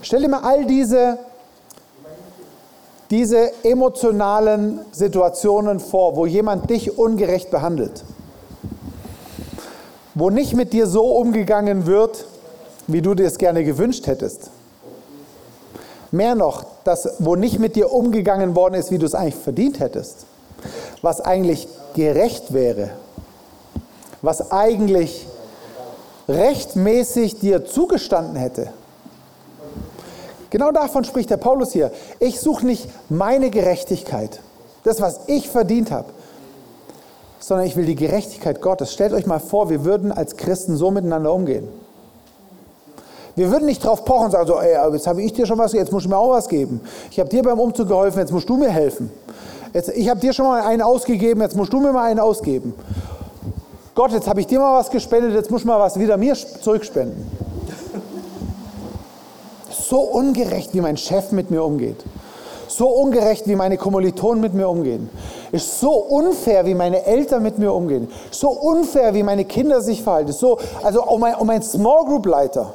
Stell 0.00 0.22
dir 0.22 0.28
mal 0.28 0.40
all 0.40 0.64
diese, 0.64 1.18
diese 3.10 3.62
emotionalen 3.62 4.80
Situationen 4.90 5.80
vor, 5.80 6.16
wo 6.16 6.24
jemand 6.24 6.70
dich 6.70 6.96
ungerecht 6.96 7.50
behandelt. 7.50 8.04
Wo 10.14 10.30
nicht 10.30 10.54
mit 10.54 10.72
dir 10.72 10.86
so 10.86 11.14
umgegangen 11.14 11.84
wird, 11.84 12.24
wie 12.86 13.02
du 13.02 13.14
dir 13.14 13.26
es 13.26 13.38
gerne 13.38 13.64
gewünscht 13.64 14.06
hättest. 14.06 14.50
Mehr 16.10 16.34
noch, 16.34 16.64
das, 16.84 17.08
wo 17.18 17.34
nicht 17.34 17.58
mit 17.58 17.76
dir 17.76 17.92
umgegangen 17.92 18.54
worden 18.54 18.74
ist, 18.74 18.90
wie 18.90 18.98
du 18.98 19.06
es 19.06 19.14
eigentlich 19.14 19.34
verdient 19.34 19.80
hättest. 19.80 20.26
Was 21.02 21.20
eigentlich 21.20 21.68
gerecht 21.94 22.52
wäre. 22.52 22.90
Was 24.22 24.52
eigentlich 24.52 25.26
rechtmäßig 26.28 27.38
dir 27.38 27.64
zugestanden 27.66 28.36
hätte. 28.36 28.68
Genau 30.50 30.70
davon 30.70 31.04
spricht 31.04 31.30
der 31.30 31.36
Paulus 31.36 31.72
hier. 31.72 31.90
Ich 32.18 32.40
suche 32.40 32.66
nicht 32.66 32.88
meine 33.08 33.50
Gerechtigkeit, 33.50 34.40
das, 34.84 35.00
was 35.00 35.20
ich 35.26 35.48
verdient 35.48 35.90
habe, 35.90 36.08
sondern 37.40 37.66
ich 37.66 37.76
will 37.76 37.84
die 37.84 37.94
Gerechtigkeit 37.94 38.60
Gottes. 38.60 38.92
Stellt 38.92 39.12
euch 39.12 39.26
mal 39.26 39.40
vor, 39.40 39.70
wir 39.70 39.84
würden 39.84 40.12
als 40.12 40.36
Christen 40.36 40.76
so 40.76 40.90
miteinander 40.90 41.32
umgehen. 41.32 41.68
Wir 43.36 43.50
würden 43.50 43.66
nicht 43.66 43.84
drauf 43.84 44.04
pochen 44.04 44.26
und 44.26 44.30
sagen, 44.30 44.46
so, 44.46 44.58
ey, 44.58 44.92
jetzt 44.92 45.06
habe 45.06 45.22
ich 45.22 45.32
dir 45.32 45.44
schon 45.44 45.58
was, 45.58 45.74
jetzt 45.74 45.92
musst 45.92 46.06
du 46.06 46.10
mir 46.10 46.16
auch 46.16 46.30
was 46.30 46.48
geben. 46.48 46.80
Ich 47.10 47.20
habe 47.20 47.28
dir 47.28 47.42
beim 47.42 47.60
Umzug 47.60 47.86
geholfen, 47.86 48.18
jetzt 48.18 48.32
musst 48.32 48.48
du 48.48 48.56
mir 48.56 48.70
helfen. 48.70 49.12
Jetzt, 49.74 49.90
ich 49.90 50.08
habe 50.08 50.18
dir 50.18 50.32
schon 50.32 50.46
mal 50.46 50.62
einen 50.62 50.80
ausgegeben, 50.80 51.42
jetzt 51.42 51.54
musst 51.54 51.70
du 51.70 51.78
mir 51.78 51.92
mal 51.92 52.04
einen 52.04 52.18
ausgeben. 52.18 52.74
Gott, 53.94 54.12
jetzt 54.12 54.26
habe 54.26 54.40
ich 54.40 54.46
dir 54.46 54.58
mal 54.58 54.78
was 54.78 54.90
gespendet, 54.90 55.34
jetzt 55.34 55.50
musst 55.50 55.64
du 55.64 55.68
mal 55.68 55.78
was 55.78 55.98
wieder 55.98 56.16
mir 56.16 56.34
zurückspenden. 56.34 57.30
So 59.70 60.00
ungerecht, 60.00 60.72
wie 60.72 60.80
mein 60.80 60.96
Chef 60.96 61.30
mit 61.30 61.50
mir 61.50 61.62
umgeht. 61.62 62.02
So 62.68 62.88
ungerecht, 62.88 63.46
wie 63.46 63.54
meine 63.54 63.76
Kommilitonen 63.76 64.40
mit 64.40 64.54
mir 64.54 64.68
umgehen. 64.68 65.10
Ist 65.52 65.78
so 65.78 65.92
unfair, 65.92 66.64
wie 66.64 66.74
meine 66.74 67.04
Eltern 67.04 67.42
mit 67.42 67.58
mir 67.58 67.72
umgehen. 67.72 68.08
So 68.30 68.48
unfair, 68.48 69.14
wie 69.14 69.22
meine 69.22 69.44
Kinder 69.44 69.82
sich 69.82 70.02
verhalten. 70.02 70.32
So, 70.32 70.58
also 70.82 71.04
um 71.04 71.20
mein, 71.20 71.34
um 71.34 71.46
mein 71.46 71.62
Small 71.62 72.04
Group 72.06 72.26
Leiter. 72.26 72.72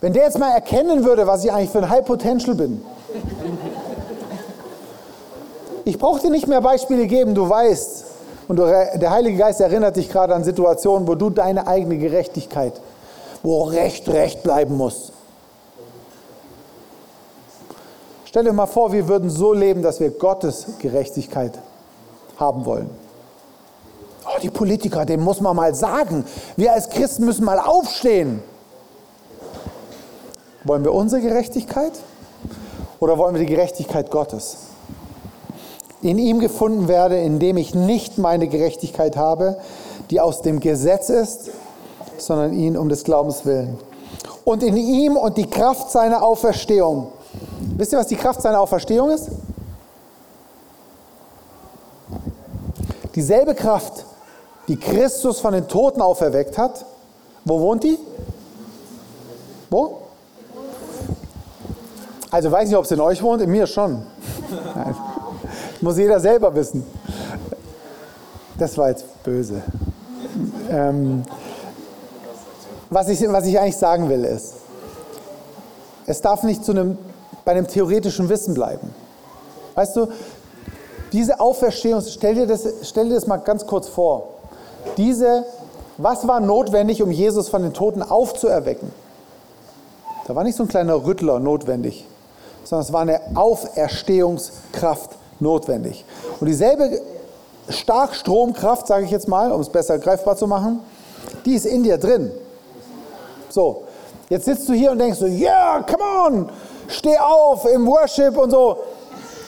Wenn 0.00 0.12
der 0.12 0.24
jetzt 0.24 0.38
mal 0.38 0.52
erkennen 0.52 1.04
würde, 1.04 1.26
was 1.26 1.44
ich 1.44 1.52
eigentlich 1.52 1.70
für 1.70 1.78
ein 1.78 1.90
High 1.90 2.04
Potential 2.04 2.54
bin. 2.54 2.84
Ich 5.84 5.98
brauche 5.98 6.20
dir 6.20 6.30
nicht 6.30 6.46
mehr 6.46 6.60
Beispiele 6.60 7.06
geben, 7.06 7.34
du 7.34 7.48
weißt. 7.48 8.04
Und 8.46 8.56
der 8.56 9.10
Heilige 9.10 9.38
Geist 9.38 9.60
erinnert 9.60 9.96
dich 9.96 10.08
gerade 10.08 10.34
an 10.34 10.44
Situationen, 10.44 11.06
wo 11.08 11.14
du 11.14 11.30
deine 11.30 11.66
eigene 11.66 11.98
Gerechtigkeit, 11.98 12.80
wo 13.42 13.64
Recht 13.64 14.08
Recht 14.08 14.42
bleiben 14.42 14.76
muss. 14.76 15.12
Stell 18.24 18.44
dir 18.44 18.52
mal 18.52 18.66
vor, 18.66 18.92
wir 18.92 19.08
würden 19.08 19.30
so 19.30 19.52
leben, 19.52 19.82
dass 19.82 20.00
wir 20.00 20.10
Gottes 20.10 20.66
Gerechtigkeit 20.78 21.58
haben 22.38 22.64
wollen. 22.66 22.90
Oh, 24.26 24.38
die 24.42 24.50
Politiker, 24.50 25.06
dem 25.06 25.22
muss 25.22 25.40
man 25.40 25.56
mal 25.56 25.74
sagen. 25.74 26.24
Wir 26.56 26.74
als 26.74 26.90
Christen 26.90 27.24
müssen 27.24 27.44
mal 27.44 27.58
aufstehen. 27.58 28.42
Wollen 30.64 30.84
wir 30.84 30.92
unsere 30.92 31.22
Gerechtigkeit 31.22 31.92
oder 33.00 33.16
wollen 33.18 33.34
wir 33.34 33.40
die 33.40 33.52
Gerechtigkeit 33.52 34.10
Gottes? 34.10 34.58
In 36.02 36.18
ihm 36.18 36.40
gefunden 36.40 36.88
werde, 36.88 37.18
indem 37.18 37.56
ich 37.56 37.74
nicht 37.74 38.18
meine 38.18 38.48
Gerechtigkeit 38.48 39.16
habe, 39.16 39.58
die 40.10 40.20
aus 40.20 40.42
dem 40.42 40.60
Gesetz 40.60 41.08
ist, 41.08 41.50
sondern 42.18 42.52
ihn 42.52 42.76
um 42.76 42.88
des 42.88 43.04
Glaubens 43.04 43.44
willen. 43.44 43.78
Und 44.44 44.62
in 44.62 44.76
ihm 44.76 45.16
und 45.16 45.36
die 45.36 45.48
Kraft 45.48 45.90
seiner 45.90 46.22
Auferstehung 46.22 47.12
Wisst 47.78 47.92
ihr, 47.92 47.98
was 47.98 48.08
die 48.08 48.16
Kraft 48.16 48.42
seiner 48.42 48.60
Auferstehung 48.60 49.10
ist? 49.10 49.28
Dieselbe 53.14 53.54
Kraft, 53.54 54.04
die 54.68 54.76
Christus 54.76 55.40
von 55.40 55.52
den 55.52 55.66
Toten 55.66 56.00
auferweckt 56.00 56.56
hat. 56.58 56.84
Wo 57.44 57.60
wohnt 57.60 57.84
die? 57.84 57.98
Wo? 59.70 59.98
Also 62.30 62.50
weiß 62.50 62.68
nicht, 62.68 62.76
ob 62.76 62.84
es 62.84 62.90
in 62.90 63.00
euch 63.00 63.22
wohnt, 63.22 63.42
in 63.42 63.50
mir 63.50 63.66
schon. 63.66 64.02
Nein. 64.74 64.94
Muss 65.80 65.96
jeder 65.96 66.20
selber 66.20 66.54
wissen. 66.54 66.84
Das 68.58 68.76
war 68.76 68.90
jetzt 68.90 69.22
böse. 69.22 69.62
Ähm, 70.70 71.22
was, 72.90 73.08
ich, 73.08 73.20
was 73.28 73.46
ich 73.46 73.58
eigentlich 73.58 73.76
sagen 73.76 74.08
will 74.08 74.24
ist, 74.24 74.54
es 76.06 76.20
darf 76.20 76.42
nicht 76.42 76.64
zu 76.64 76.72
einem 76.72 76.98
bei 77.48 77.52
einem 77.52 77.66
theoretischen 77.66 78.28
Wissen 78.28 78.52
bleiben. 78.52 78.94
Weißt 79.74 79.96
du, 79.96 80.08
diese 81.12 81.40
Auferstehung, 81.40 82.02
stell 82.06 82.34
dir 82.34 82.46
das, 82.46 82.68
stell 82.82 83.08
dir 83.08 83.14
das 83.14 83.26
mal 83.26 83.38
ganz 83.38 83.66
kurz 83.66 83.88
vor. 83.88 84.28
Diese, 84.98 85.44
was 85.96 86.28
war 86.28 86.40
notwendig, 86.40 87.02
um 87.02 87.10
Jesus 87.10 87.48
von 87.48 87.62
den 87.62 87.72
Toten 87.72 88.02
aufzuerwecken? 88.02 88.92
Da 90.26 90.34
war 90.34 90.44
nicht 90.44 90.56
so 90.56 90.64
ein 90.64 90.68
kleiner 90.68 91.06
Rüttler 91.06 91.40
notwendig, 91.40 92.04
sondern 92.68 92.84
es 92.84 92.92
war 92.92 93.00
eine 93.00 93.20
Auferstehungskraft 93.34 95.12
notwendig. 95.40 96.04
Und 96.38 96.48
dieselbe 96.48 97.00
Starkstromkraft, 97.70 98.86
sage 98.86 99.06
ich 99.06 99.10
jetzt 99.10 99.26
mal, 99.26 99.52
um 99.52 99.62
es 99.62 99.70
besser 99.70 99.98
greifbar 99.98 100.36
zu 100.36 100.46
machen, 100.46 100.80
die 101.46 101.54
ist 101.54 101.64
in 101.64 101.82
dir 101.82 101.96
drin. 101.96 102.30
So, 103.48 103.84
jetzt 104.28 104.44
sitzt 104.44 104.68
du 104.68 104.74
hier 104.74 104.90
und 104.90 104.98
denkst 104.98 105.18
so, 105.18 105.24
yeah, 105.24 105.82
come 105.82 106.04
on, 106.26 106.48
steh 106.88 107.16
auf 107.16 107.64
im 107.64 107.86
Worship 107.86 108.36
und 108.36 108.50
so. 108.50 108.76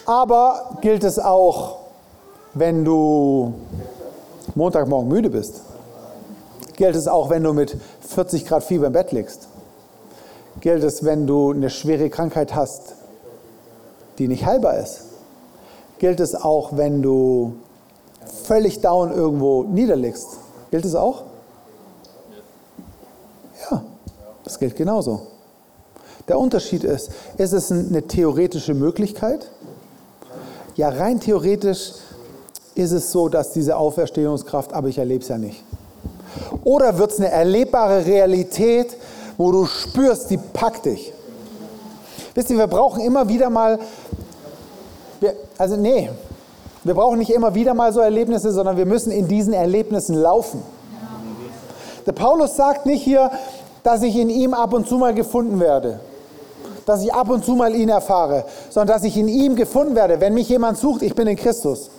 Aber 0.06 0.78
gilt 0.80 1.04
es 1.04 1.18
auch, 1.18 1.76
wenn 2.54 2.86
du 2.86 3.52
Montagmorgen 4.54 5.10
müde 5.10 5.28
bist? 5.28 5.60
Gilt 6.76 6.96
es 6.96 7.06
auch, 7.06 7.28
wenn 7.28 7.42
du 7.42 7.52
mit 7.52 7.76
40 8.08 8.46
Grad 8.46 8.64
Fieber 8.64 8.86
im 8.86 8.94
Bett 8.94 9.12
liegst? 9.12 9.48
Gilt 10.60 10.82
es, 10.82 11.04
wenn 11.04 11.26
du 11.26 11.50
eine 11.50 11.68
schwere 11.68 12.08
Krankheit 12.08 12.54
hast, 12.54 12.94
die 14.20 14.28
nicht 14.28 14.44
heilbar 14.44 14.78
ist? 14.78 15.04
Gilt 15.98 16.20
es 16.20 16.34
auch, 16.34 16.76
wenn 16.76 17.02
du 17.02 17.54
völlig 18.44 18.80
down 18.80 19.12
irgendwo 19.12 19.64
niederlegst? 19.64 20.28
Gilt 20.70 20.84
es 20.84 20.94
auch? 20.94 21.24
Ja, 23.70 23.82
das 24.44 24.58
gilt 24.58 24.76
genauso. 24.76 25.22
Der 26.28 26.38
Unterschied 26.38 26.84
ist, 26.84 27.10
ist 27.38 27.52
es 27.52 27.72
eine 27.72 28.02
theoretische 28.06 28.74
Möglichkeit? 28.74 29.50
Ja, 30.76 30.90
rein 30.90 31.18
theoretisch 31.18 31.94
ist 32.74 32.92
es 32.92 33.10
so, 33.10 33.28
dass 33.28 33.52
diese 33.52 33.76
Auferstehungskraft, 33.76 34.72
aber 34.72 34.88
ich 34.88 34.98
erlebe 34.98 35.22
es 35.22 35.28
ja 35.28 35.38
nicht. 35.38 35.64
Oder 36.62 36.98
wird 36.98 37.12
es 37.12 37.18
eine 37.18 37.30
erlebbare 37.30 38.04
Realität, 38.04 38.96
wo 39.36 39.50
du 39.50 39.66
spürst, 39.66 40.30
die 40.30 40.36
packt 40.36 40.84
dich? 40.84 41.12
Wisst 42.40 42.48
ihr, 42.48 42.56
wir 42.56 42.68
brauchen 42.68 43.02
immer 43.02 43.28
wieder 43.28 43.50
mal, 43.50 43.78
wir, 45.20 45.34
also 45.58 45.76
nee, 45.76 46.08
wir 46.84 46.94
brauchen 46.94 47.18
nicht 47.18 47.28
immer 47.28 47.54
wieder 47.54 47.74
mal 47.74 47.92
so 47.92 48.00
Erlebnisse, 48.00 48.50
sondern 48.50 48.78
wir 48.78 48.86
müssen 48.86 49.12
in 49.12 49.28
diesen 49.28 49.52
Erlebnissen 49.52 50.14
laufen. 50.14 50.62
Der 52.06 52.12
Paulus 52.12 52.56
sagt 52.56 52.86
nicht 52.86 53.02
hier, 53.02 53.30
dass 53.82 54.02
ich 54.02 54.16
in 54.16 54.30
ihm 54.30 54.54
ab 54.54 54.72
und 54.72 54.88
zu 54.88 54.96
mal 54.96 55.12
gefunden 55.12 55.60
werde 55.60 56.00
dass 56.86 57.04
ich 57.04 57.12
ab 57.12 57.28
und 57.28 57.44
zu 57.44 57.54
mal 57.54 57.72
ihn 57.74 57.90
erfahre, 57.90 58.44
sondern 58.70 58.96
dass 58.96 59.04
ich 59.04 59.16
in 59.16 59.28
ihm 59.28 59.54
gefunden 59.54 59.94
werde. 59.94 60.20
Wenn 60.20 60.34
mich 60.34 60.48
jemand 60.48 60.76
sucht, 60.76 61.02
ich 61.02 61.14
bin 61.14 61.28
in 61.28 61.36
Christus. 61.36 61.90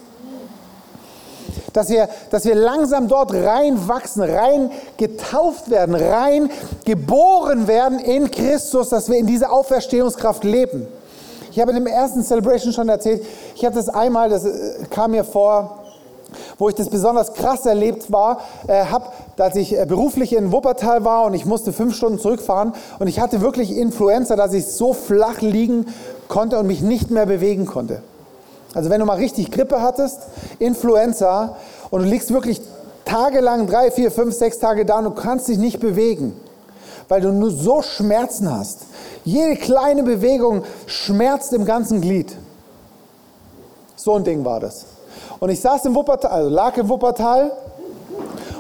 Dass 1.74 1.90
wir, 1.90 2.10
dass 2.30 2.46
wir 2.46 2.56
langsam 2.56 3.08
dort 3.08 3.34
reinwachsen, 3.34 4.24
rein 4.24 4.72
getauft 4.98 5.70
werden, 5.70 5.96
rein 5.96 6.50
geboren 6.86 7.68
werden 7.68 8.00
in 8.00 8.30
Christus, 8.30 8.90
dass 8.90 9.10
wir 9.10 9.18
in 9.18 9.28
dieser 9.28 9.52
Auferstehungskraft 9.52 10.44
leben. 10.44 10.88
Ich 11.52 11.60
habe 11.60 11.72
in 11.72 11.78
dem 11.78 11.88
ersten 11.88 12.24
Celebration 12.24 12.72
schon 12.72 12.88
erzählt, 12.88 13.24
ich 13.56 13.66
hatte 13.66 13.76
das 13.76 13.90
einmal, 13.90 14.30
das 14.30 14.46
äh, 14.46 14.86
kam 14.90 15.12
mir 15.12 15.26
vor, 15.26 15.80
wo 16.58 16.70
ich 16.70 16.76
das 16.76 16.90
besonders 16.90 17.34
krass 17.34 17.66
erlebt 17.66 18.12
war, 18.12 18.40
äh, 18.68 18.86
habe, 18.86 19.08
als 19.38 19.56
ich 19.58 19.78
äh, 19.78 19.86
beruflich 19.86 20.34
in 20.34 20.52
Wuppertal 20.52 21.04
war 21.04 21.26
und 21.26 21.34
ich 21.34 21.46
musste 21.46 21.74
fünf 21.74 21.96
Stunden 21.96 22.20
zurückfahren 22.20 22.74
und 23.00 23.08
ich 23.08 23.20
hatte 23.20 23.42
wirklich 23.42 23.76
Influenza, 23.76 24.36
dass 24.38 24.54
ich 24.54 24.68
so 24.68 24.94
flach 24.94 25.42
liegen 25.42 25.88
konnte 26.30 26.58
und 26.58 26.68
mich 26.68 26.82
nicht 26.82 27.12
mehr 27.12 27.26
bewegen 27.26 27.66
konnte. 27.66 28.02
Also 28.74 28.90
wenn 28.90 29.00
du 29.00 29.06
mal 29.06 29.18
richtig 29.18 29.52
Grippe 29.52 29.82
hattest, 29.82 30.20
Influenza 30.60 31.58
und 31.90 32.04
du 32.04 32.08
liegst 32.08 32.32
wirklich 32.34 32.62
tagelang, 33.06 33.68
drei, 33.68 33.92
vier, 33.92 34.12
fünf, 34.12 34.34
sechs 34.34 34.60
Tage 34.60 34.86
da 34.86 35.00
und 35.00 35.04
du 35.06 35.12
kannst 35.12 35.48
dich 35.48 35.58
nicht 35.58 35.80
bewegen, 35.80 36.40
weil 37.10 37.22
du 37.22 37.32
nur 37.32 37.52
so 37.52 37.82
Schmerzen 37.82 38.52
hast. 38.52 38.84
Jede 39.26 39.58
kleine 39.58 40.04
Bewegung 40.04 40.64
schmerzt 40.86 41.54
im 41.54 41.66
ganzen 41.66 42.02
Glied. 42.02 42.36
So 43.96 44.16
ein 44.16 44.24
Ding 44.24 44.46
war 44.46 44.60
das. 44.60 44.86
Und 45.40 45.50
ich 45.50 45.60
saß 45.60 45.86
im 45.86 45.96
Wuppertal, 45.96 46.32
also 46.32 46.50
lag 46.50 46.78
im 46.78 46.88
Wuppertal 46.88 47.52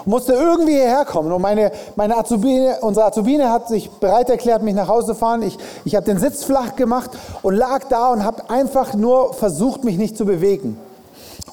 musste 0.06 0.34
irgendwie 0.34 0.74
hierher 0.74 1.06
kommen. 1.06 1.32
Und 1.32 1.42
meine, 1.42 1.72
meine 1.96 2.18
Azubine, 2.18 2.78
unsere 2.82 3.06
Azubine 3.06 3.52
hat 3.52 3.68
sich 3.68 3.90
bereit 3.90 4.30
erklärt, 4.30 4.64
mich 4.64 4.76
nach 4.76 4.88
Hause 4.88 5.08
zu 5.08 5.16
fahren. 5.16 5.42
Ich, 5.42 5.58
ich 5.86 5.96
habe 5.96 6.06
den 6.06 6.18
Sitz 6.18 6.44
flach 6.44 6.76
gemacht 6.76 7.12
und 7.42 7.56
lag 7.56 7.86
da 7.90 8.12
und 8.12 8.24
habe 8.24 8.50
einfach 8.50 8.94
nur 8.94 9.34
versucht, 9.34 9.84
mich 9.84 9.98
nicht 9.98 10.18
zu 10.18 10.26
bewegen. 10.26 10.78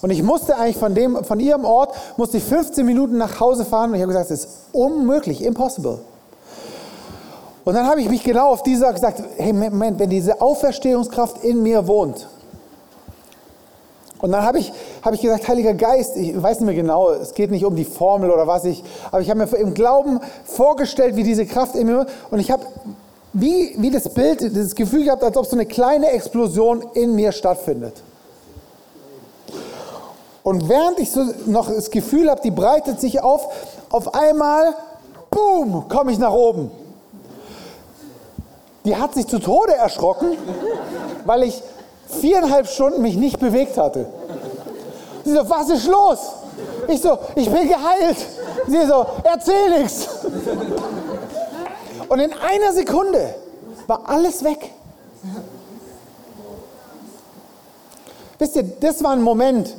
Und 0.01 0.11
ich 0.11 0.23
musste 0.23 0.57
eigentlich 0.57 0.77
von, 0.77 0.95
dem, 0.95 1.25
von 1.25 1.41
ihrem 1.41 1.65
Ort, 1.65 1.95
musste 2.17 2.37
ich 2.37 2.45
15 2.45 2.87
Minuten 2.87 3.19
nach 3.19 3.41
Hause 3.41 3.65
fahren 3.65 3.91
und 3.91 3.97
ich 3.97 4.03
habe 4.03 4.13
gesagt, 4.13 4.31
das 4.31 4.45
ist 4.45 4.49
unmöglich, 4.73 5.43
impossible. 5.43 5.99
Und 7.65 7.75
dann 7.75 7.87
habe 7.87 8.01
ich 8.01 8.09
mich 8.09 8.23
genau 8.23 8.51
auf 8.51 8.63
dieser 8.63 8.93
gesagt, 8.93 9.23
hey 9.37 9.53
Moment, 9.53 9.99
wenn 9.99 10.09
diese 10.09 10.41
Auferstehungskraft 10.41 11.45
in 11.45 11.63
mir 11.63 11.87
wohnt. 11.87 12.29
Und 14.21 14.33
dann 14.33 14.43
habe 14.43 14.59
ich, 14.59 14.73
habe 15.03 15.17
ich 15.17 15.23
gesagt, 15.23 15.49
Heiliger 15.49 15.75
Geist, 15.75 16.17
ich 16.17 16.41
weiß 16.41 16.61
nicht 16.61 16.67
mehr 16.67 16.75
genau, 16.75 17.11
es 17.11 17.35
geht 17.35 17.51
nicht 17.51 17.65
um 17.65 17.77
die 17.77 17.85
Formel 17.85 18.31
oder 18.31 18.47
was 18.47 18.65
ich, 18.65 18.83
aber 19.11 19.21
ich 19.21 19.31
habe 19.31 19.41
mir 19.41 19.57
im 19.57 19.75
Glauben 19.75 20.21
vorgestellt, 20.45 21.17
wie 21.17 21.23
diese 21.23 21.47
Kraft 21.47 21.75
in 21.75 21.87
mir, 21.87 22.07
und 22.31 22.39
ich 22.39 22.51
habe 22.51 22.65
wie, 23.33 23.75
wie 23.77 23.91
das 23.91 24.09
Bild, 24.09 24.57
das 24.57 24.75
Gefühl 24.75 25.05
gehabt, 25.05 25.23
als 25.23 25.37
ob 25.37 25.47
so 25.47 25.55
eine 25.55 25.67
kleine 25.67 26.11
Explosion 26.11 26.85
in 26.95 27.15
mir 27.15 27.33
stattfindet. 27.33 28.03
Und 30.43 30.69
während 30.69 30.99
ich 30.99 31.11
so 31.11 31.25
noch 31.47 31.69
das 31.69 31.91
Gefühl 31.91 32.31
habe, 32.31 32.41
die 32.41 32.51
breitet 32.51 33.01
sich 33.01 33.23
auf, 33.23 33.49
auf 33.91 34.15
einmal, 34.15 34.75
boom, 35.31 35.89
komme 35.89 36.11
ich 36.11 36.19
nach 36.19 36.33
oben. 36.33 36.71
Die 38.85 38.97
hat 38.97 39.13
sich 39.13 39.27
zu 39.27 39.39
Tode 39.39 39.75
erschrocken, 39.75 40.39
weil 41.27 41.43
ich 41.43 41.63
viereinhalb 42.07 42.67
Stunden 42.67 43.03
mich 43.03 43.17
nicht 43.17 43.39
bewegt 43.39 43.77
hatte. 43.77 44.07
Sie 45.25 45.33
so, 45.33 45.49
was 45.49 45.69
ist 45.71 45.87
los? 45.87 46.19
Ich 46.89 47.01
so, 47.01 47.19
ich 47.35 47.51
bin 47.51 47.69
geheilt. 47.69 48.17
Sie 48.67 48.87
so, 48.87 49.07
erzähl 49.25 49.81
nichts. 49.81 50.09
Und 52.09 52.21
in 52.21 52.33
einer 52.33 52.73
Sekunde 52.73 53.35
war 53.87 54.03
alles 54.07 54.43
weg. 54.43 54.73
Wisst 58.39 58.57
ihr, 58.57 58.63
das 58.63 59.03
war 59.03 59.13
ein 59.13 59.23
Moment, 59.23 59.75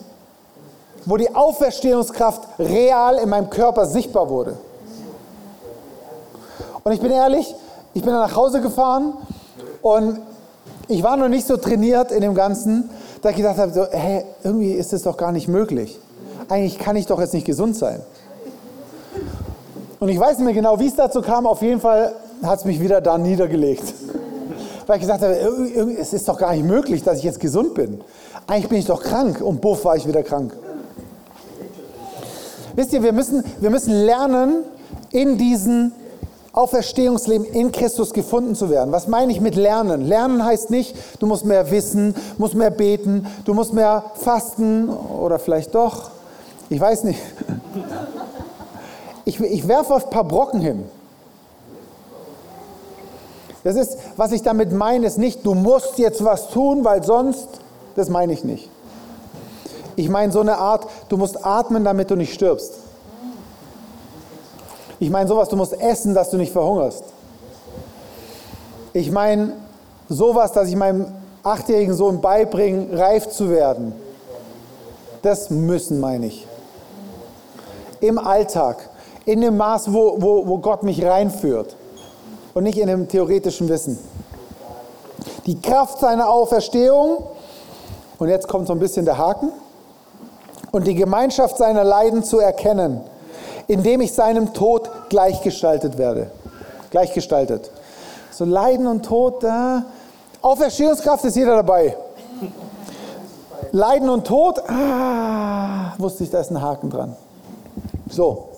wo 1.06 1.18
die 1.18 1.34
Auferstehungskraft 1.34 2.60
real 2.60 3.18
in 3.18 3.30
meinem 3.30 3.50
Körper 3.50 3.86
sichtbar 3.86 4.30
wurde. 4.30 4.58
Und 6.84 6.92
ich 6.92 7.00
bin 7.00 7.12
ehrlich, 7.12 7.56
ich 7.94 8.02
bin 8.02 8.12
dann 8.12 8.22
nach 8.22 8.36
Hause 8.36 8.62
gefahren 8.62 9.14
und 9.82 10.20
ich 10.88 11.04
war 11.04 11.18
noch 11.18 11.30
nicht 11.30 11.48
so 11.48 11.58
trainiert 11.58 12.12
in 12.12 12.22
dem 12.22 12.36
Ganzen, 12.36 12.90
dass 13.22 13.32
ich 13.32 13.38
gedacht 13.38 13.58
habe, 13.58 13.74
so, 13.74 13.86
hey, 13.90 14.24
irgendwie 14.44 14.72
ist 14.72 14.94
das 14.94 15.04
doch 15.04 15.18
gar 15.18 15.32
nicht 15.32 15.48
möglich. 15.48 16.00
Eigentlich 16.48 16.80
kann 16.80 16.96
ich 16.96 17.06
doch 17.06 17.20
jetzt 17.20 17.34
nicht 17.34 17.46
gesund 17.46 17.76
sein. 17.76 18.02
Und 20.00 20.10
ich 20.10 20.20
weiß 20.20 20.38
nicht 20.38 20.46
mehr 20.46 20.54
genau, 20.54 20.80
wie 20.80 20.88
es 20.88 20.96
dazu 20.96 21.22
kam. 21.22 21.46
Auf 21.46 21.62
jeden 21.62 21.82
Fall 21.82 22.14
hat 22.42 22.60
es 22.60 22.66
mich 22.66 22.80
wieder 22.80 23.02
da 23.02 23.18
niedergelegt. 23.18 23.94
Weil 24.88 24.96
ich 24.96 25.02
gesagt 25.02 25.22
habe, 25.22 25.34
es 26.00 26.14
ist 26.14 26.28
doch 26.28 26.38
gar 26.38 26.54
nicht 26.54 26.66
möglich, 26.66 27.04
dass 27.04 27.18
ich 27.18 27.24
jetzt 27.24 27.40
gesund 27.40 27.76
bin. 27.76 28.02
Eigentlich 28.48 28.70
bin 28.70 28.80
ich 28.80 28.86
doch 28.86 29.04
krank 29.04 29.42
und 29.42 29.62
buff 29.62 29.86
war 29.86 29.96
ich 29.96 30.08
wieder 30.08 30.24
krank. 30.24 30.54
Wisst 32.76 32.94
ihr, 32.94 33.04
wir 33.04 33.12
müssen, 33.12 33.44
wir 33.60 33.70
müssen 33.70 33.94
lernen, 33.94 34.64
in 35.12 35.38
diesen 35.38 35.92
Auferstehungsleben 36.60 37.48
in 37.48 37.72
Christus 37.72 38.12
gefunden 38.12 38.54
zu 38.54 38.70
werden. 38.70 38.92
Was 38.92 39.08
meine 39.08 39.32
ich 39.32 39.40
mit 39.40 39.56
Lernen? 39.56 40.06
Lernen 40.06 40.44
heißt 40.44 40.72
nicht, 40.72 40.94
du 41.20 41.26
musst 41.26 41.46
mehr 41.46 41.72
wissen, 41.72 42.14
musst 42.38 42.54
mehr 42.54 42.70
beten, 42.70 43.26
du 43.46 43.54
musst 43.54 43.74
mehr 43.74 44.04
fasten 44.16 44.90
oder 44.90 45.40
vielleicht 45.40 45.74
doch. 45.74 46.12
Ich 46.70 46.82
weiß 46.82 47.06
nicht. 47.06 47.20
Ich, 49.24 49.40
ich 49.40 49.68
werfe 49.70 49.96
ein 49.96 50.10
paar 50.10 50.26
Brocken 50.26 50.60
hin. 50.60 50.84
Das 53.64 53.78
ist, 53.78 53.98
was 54.18 54.34
ich 54.34 54.42
damit 54.42 54.74
meine, 54.74 55.08
ist 55.08 55.18
nicht, 55.18 55.46
du 55.46 55.54
musst 55.54 55.98
jetzt 55.98 56.26
was 56.26 56.50
tun, 56.50 56.84
weil 56.84 57.04
sonst, 57.06 57.48
das 57.96 58.10
meine 58.10 58.34
ich 58.34 58.44
nicht. 58.44 58.70
Ich 59.96 60.10
meine 60.10 60.34
so 60.34 60.42
eine 60.42 60.58
Art, 60.58 60.88
du 61.08 61.16
musst 61.16 61.46
atmen, 61.46 61.86
damit 61.86 62.12
du 62.12 62.16
nicht 62.16 62.34
stirbst. 62.34 62.74
Ich 65.00 65.10
meine 65.10 65.30
sowas, 65.30 65.48
du 65.48 65.56
musst 65.56 65.80
essen, 65.80 66.14
dass 66.14 66.30
du 66.30 66.38
nicht 66.38 66.52
verhungerst. 66.52 67.06
Ich 68.92 69.12
meine 69.12 69.54
sowas, 70.10 70.52
dass 70.52 70.68
ich 70.68 70.76
meinem 70.76 71.06
achtjährigen 71.42 71.94
Sohn 71.94 72.20
beibringe, 72.20 72.98
reif 73.00 73.30
zu 73.30 73.50
werden. 73.50 73.94
Das 75.22 75.50
müssen, 75.50 76.00
meine 76.00 76.28
ich. 76.28 76.46
Im 78.02 78.18
Alltag, 78.18 78.90
in 79.26 79.42
dem 79.42 79.58
Maß, 79.58 79.94
wo, 79.94 80.22
wo, 80.22 80.48
wo 80.48 80.58
Gott 80.58 80.84
mich 80.84 81.04
reinführt 81.04 81.76
und 82.54 82.64
nicht 82.64 82.78
in 82.78 82.88
dem 82.88 83.08
theoretischen 83.08 83.70
Wissen. 83.70 83.98
Die 85.46 85.62
Kraft 85.62 86.00
seiner 86.00 86.30
Auferstehung, 86.30 87.24
und 88.18 88.28
jetzt 88.28 88.48
kommt 88.48 88.68
so 88.68 88.74
ein 88.74 88.80
bisschen 88.80 89.06
der 89.06 89.18
Haken, 89.18 89.52
und 90.72 90.88
die 90.88 90.96
Gemeinschaft 90.96 91.58
seiner 91.58 91.84
Leiden 91.84 92.24
zu 92.24 92.40
erkennen 92.40 93.02
indem 93.70 94.02
ich 94.02 94.14
seinem 94.14 94.54
Tod 94.54 94.90
gleichgestaltet 95.10 95.98
werde. 96.00 96.32
Gleichgestaltet. 96.90 97.70
So 98.32 98.44
Leiden 98.44 98.88
und 98.88 99.06
Tod, 99.06 99.44
da. 99.44 99.86
Auferstehungskraft 100.42 101.24
ist 101.26 101.36
jeder 101.36 101.56
dabei. 101.58 101.96
Leiden 103.72 104.10
und 104.10 104.26
Tod, 104.26 104.60
ah, 104.68 105.94
wusste 106.00 106.24
ich, 106.24 106.32
da 106.32 106.40
ist 106.40 106.50
ein 106.50 106.60
Haken 106.60 106.90
dran. 106.90 107.16
So. 108.10 108.50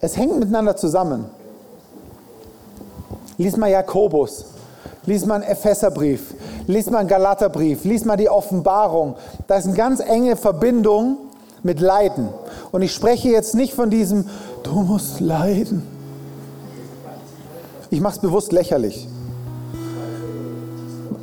Es 0.00 0.18
hängt 0.18 0.38
miteinander 0.38 0.76
zusammen. 0.76 1.24
Lies 3.38 3.56
mal 3.56 3.70
Jakobus, 3.70 4.46
lies 5.06 5.24
mal 5.24 5.36
einen 5.36 5.44
Epheserbrief, 5.44 6.34
lies 6.66 6.90
mal 6.90 6.98
einen 6.98 7.08
Galaterbrief, 7.08 7.84
lies 7.84 8.04
mal 8.04 8.16
die 8.16 8.28
Offenbarung. 8.28 9.16
Da 9.46 9.56
ist 9.56 9.66
eine 9.66 9.74
ganz 9.76 10.00
enge 10.00 10.36
Verbindung 10.36 11.16
mit 11.62 11.80
Leiden. 11.80 12.28
Und 12.76 12.82
ich 12.82 12.92
spreche 12.92 13.30
jetzt 13.30 13.54
nicht 13.54 13.72
von 13.72 13.88
diesem, 13.88 14.26
du 14.62 14.82
musst 14.82 15.20
leiden. 15.20 15.80
Ich 17.88 18.02
mache 18.02 18.16
es 18.16 18.20
bewusst 18.20 18.52
lächerlich. 18.52 19.08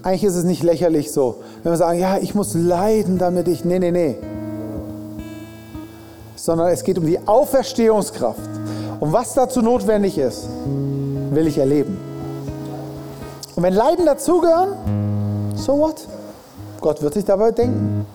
Eigentlich 0.02 0.24
ist 0.24 0.34
es 0.34 0.46
nicht 0.46 0.64
lächerlich 0.64 1.12
so. 1.12 1.44
Wenn 1.62 1.72
wir 1.72 1.78
sagen, 1.78 2.00
ja, 2.00 2.18
ich 2.18 2.34
muss 2.34 2.56
leiden, 2.56 3.20
damit 3.20 3.48
ich, 3.48 3.64
nee, 3.64 3.78
nee, 3.78 3.92
nee. 3.92 4.16
Sondern 6.36 6.70
es 6.70 6.84
geht 6.84 6.98
um 6.98 7.06
die 7.06 7.20
Auferstehungskraft. 7.28 8.50
Und 9.00 9.14
was 9.14 9.36
dazu 9.36 9.62
notwendig 9.62 10.18
ist, 10.18 10.48
will 11.30 11.46
ich 11.46 11.60
erleben. 11.60 12.00
Und 13.56 13.62
wenn 13.62 13.76
Leiden 13.76 14.08
dazugehören, 14.08 15.54
so 15.54 15.78
what? 15.78 16.08
Gott 16.82 17.04
wird 17.04 17.14
sich 17.14 17.26
dabei 17.26 17.52
denken. 17.52 18.08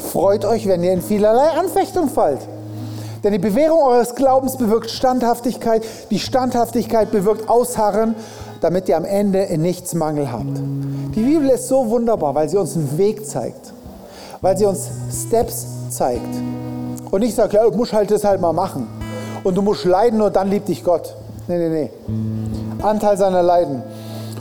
Freut 0.00 0.44
euch, 0.44 0.66
wenn 0.66 0.82
ihr 0.82 0.92
in 0.92 1.00
vielerlei 1.00 1.50
Anfechtung 1.50 2.08
fallt. 2.08 2.40
Denn 3.24 3.32
die 3.32 3.38
Bewährung 3.38 3.82
eures 3.82 4.14
Glaubens 4.14 4.56
bewirkt 4.56 4.90
Standhaftigkeit, 4.90 5.84
die 6.10 6.18
Standhaftigkeit 6.18 7.10
bewirkt 7.12 7.48
Ausharren, 7.48 8.16
damit 8.60 8.88
ihr 8.88 8.96
am 8.96 9.04
Ende 9.04 9.42
in 9.42 9.62
nichts 9.62 9.94
Mangel 9.94 10.30
habt. 10.32 10.58
Die 11.14 11.22
Bibel 11.22 11.48
ist 11.50 11.68
so 11.68 11.88
wunderbar, 11.88 12.34
weil 12.34 12.48
sie 12.48 12.56
uns 12.56 12.76
einen 12.76 12.98
Weg 12.98 13.26
zeigt, 13.26 13.72
weil 14.40 14.56
sie 14.56 14.66
uns 14.66 14.88
Steps 15.26 15.66
zeigt. 15.90 16.34
Und 17.10 17.20
nicht 17.20 17.34
sagt, 17.34 17.52
ja, 17.52 17.68
du 17.68 17.76
musst 17.76 17.92
halt 17.92 18.10
das 18.10 18.24
halt 18.24 18.40
mal 18.40 18.52
machen. 18.52 18.88
Und 19.44 19.56
du 19.56 19.62
musst 19.62 19.84
leiden, 19.84 20.18
nur 20.18 20.30
dann 20.30 20.48
liebt 20.48 20.68
dich 20.68 20.82
Gott. 20.82 21.14
Nee, 21.46 21.58
nee, 21.58 21.68
nee. 21.68 21.90
Anteil 22.82 23.16
seiner 23.16 23.42
Leiden. 23.42 23.82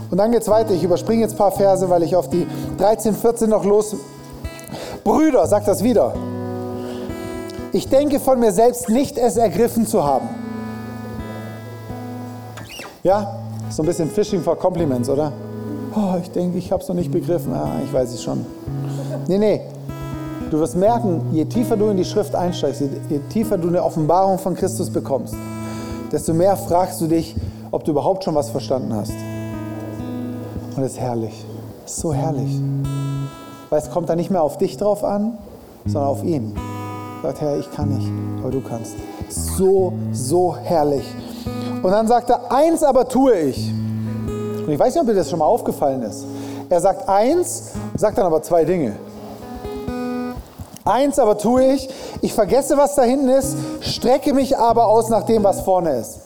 Und 0.10 0.18
dann 0.18 0.32
geht 0.32 0.42
es 0.42 0.48
weiter. 0.48 0.72
Ich 0.72 0.84
überspringe 0.84 1.22
jetzt 1.22 1.34
ein 1.34 1.38
paar 1.38 1.52
Verse, 1.52 1.90
weil 1.90 2.04
ich 2.04 2.16
auf 2.16 2.30
die 2.30 2.48
13, 2.78 3.16
14 3.16 3.50
noch 3.50 3.66
los. 3.66 3.96
Brüder, 5.04 5.48
sagt 5.48 5.68
das 5.68 5.84
wieder. 5.84 6.14
Ich 7.74 7.88
denke 7.88 8.20
von 8.20 8.40
mir 8.40 8.52
selbst 8.52 8.90
nicht, 8.90 9.18
es 9.18 9.38
ergriffen 9.38 9.88
zu 9.88 10.04
haben. 10.04 10.28
Ja, 13.04 13.40
so 13.70 13.82
ein 13.82 13.86
bisschen 13.86 14.10
Fishing 14.10 14.42
for 14.42 14.58
Compliments, 14.58 15.10
oder? 15.10 15.32
Oh, 15.96 16.16
ich 16.22 16.30
denke, 16.32 16.58
ich 16.58 16.72
habe 16.72 16.84
es 16.84 16.90
noch 16.90 16.96
nicht 16.96 17.12
begriffen. 17.12 17.54
Ah, 17.54 17.80
ich 17.84 17.92
weiß 17.92 18.14
es 18.14 18.22
schon. 18.22 18.46
Nee, 19.28 19.38
nee. 19.38 19.62
Du 20.50 20.60
wirst 20.60 20.76
merken, 20.76 21.22
je 21.32 21.46
tiefer 21.46 21.78
du 21.78 21.88
in 21.88 21.98
die 21.98 22.04
Schrift 22.04 22.36
einsteigst, 22.36 22.84
je 23.10 23.20
tiefer 23.30 23.58
du 23.58 23.70
eine 23.70 23.82
Offenbarung 23.82 24.38
von 24.38 24.54
Christus 24.54 24.90
bekommst, 24.90 25.34
desto 26.12 26.34
mehr 26.34 26.58
fragst 26.58 27.00
du 27.00 27.08
dich, 27.08 27.36
ob 27.72 27.86
du 27.86 27.92
überhaupt 27.92 28.26
schon 28.26 28.36
was 28.36 28.50
verstanden 28.50 28.94
hast. 28.94 29.14
Und 30.76 30.84
es 30.84 30.94
ist 30.94 31.00
herrlich. 31.00 31.46
So 31.86 32.14
herrlich. 32.14 32.60
Weil 33.70 33.80
es 33.80 33.90
kommt 33.90 34.10
dann 34.10 34.18
nicht 34.18 34.30
mehr 34.30 34.44
auf 34.44 34.58
dich 34.58 34.76
drauf 34.76 35.06
an, 35.06 35.38
sondern 35.86 36.10
auf 36.10 36.24
ihn. 36.26 36.54
Sagt, 37.22 37.42
Herr, 37.42 37.58
ich 37.58 37.72
kann 37.72 37.90
nicht, 37.90 38.10
aber 38.42 38.50
du 38.50 38.62
kannst. 38.62 38.96
So, 39.30 39.94
so 40.12 40.56
herrlich. 40.56 41.06
Und 41.84 41.92
dann 41.92 42.08
sagt 42.08 42.30
er, 42.32 42.52
eins 42.52 42.84
aber 42.84 43.08
tue 43.08 43.40
ich. 43.40 43.72
Und 44.66 44.70
ich 44.70 44.80
weiß 44.80 44.94
nicht, 44.94 45.02
ob 45.02 45.08
dir 45.08 45.16
das 45.16 45.30
schon 45.30 45.40
mal 45.40 45.46
aufgefallen 45.46 46.02
ist. 46.02 46.26
Er 46.70 46.82
sagt 46.82 47.08
eins, 47.08 47.72
sagt 47.96 48.18
dann 48.18 48.26
aber 48.26 48.42
zwei 48.42 48.66
Dinge. 48.66 48.96
Eins 50.84 51.20
aber 51.20 51.38
tue 51.38 51.74
ich, 51.74 51.90
ich 52.22 52.34
vergesse, 52.34 52.76
was 52.76 52.96
da 52.96 53.04
hinten 53.04 53.30
ist, 53.30 53.56
strecke 53.82 54.34
mich 54.34 54.58
aber 54.58 54.88
aus 54.88 55.10
nach 55.10 55.24
dem, 55.24 55.44
was 55.44 55.62
vorne 55.62 55.98
ist. 55.98 56.22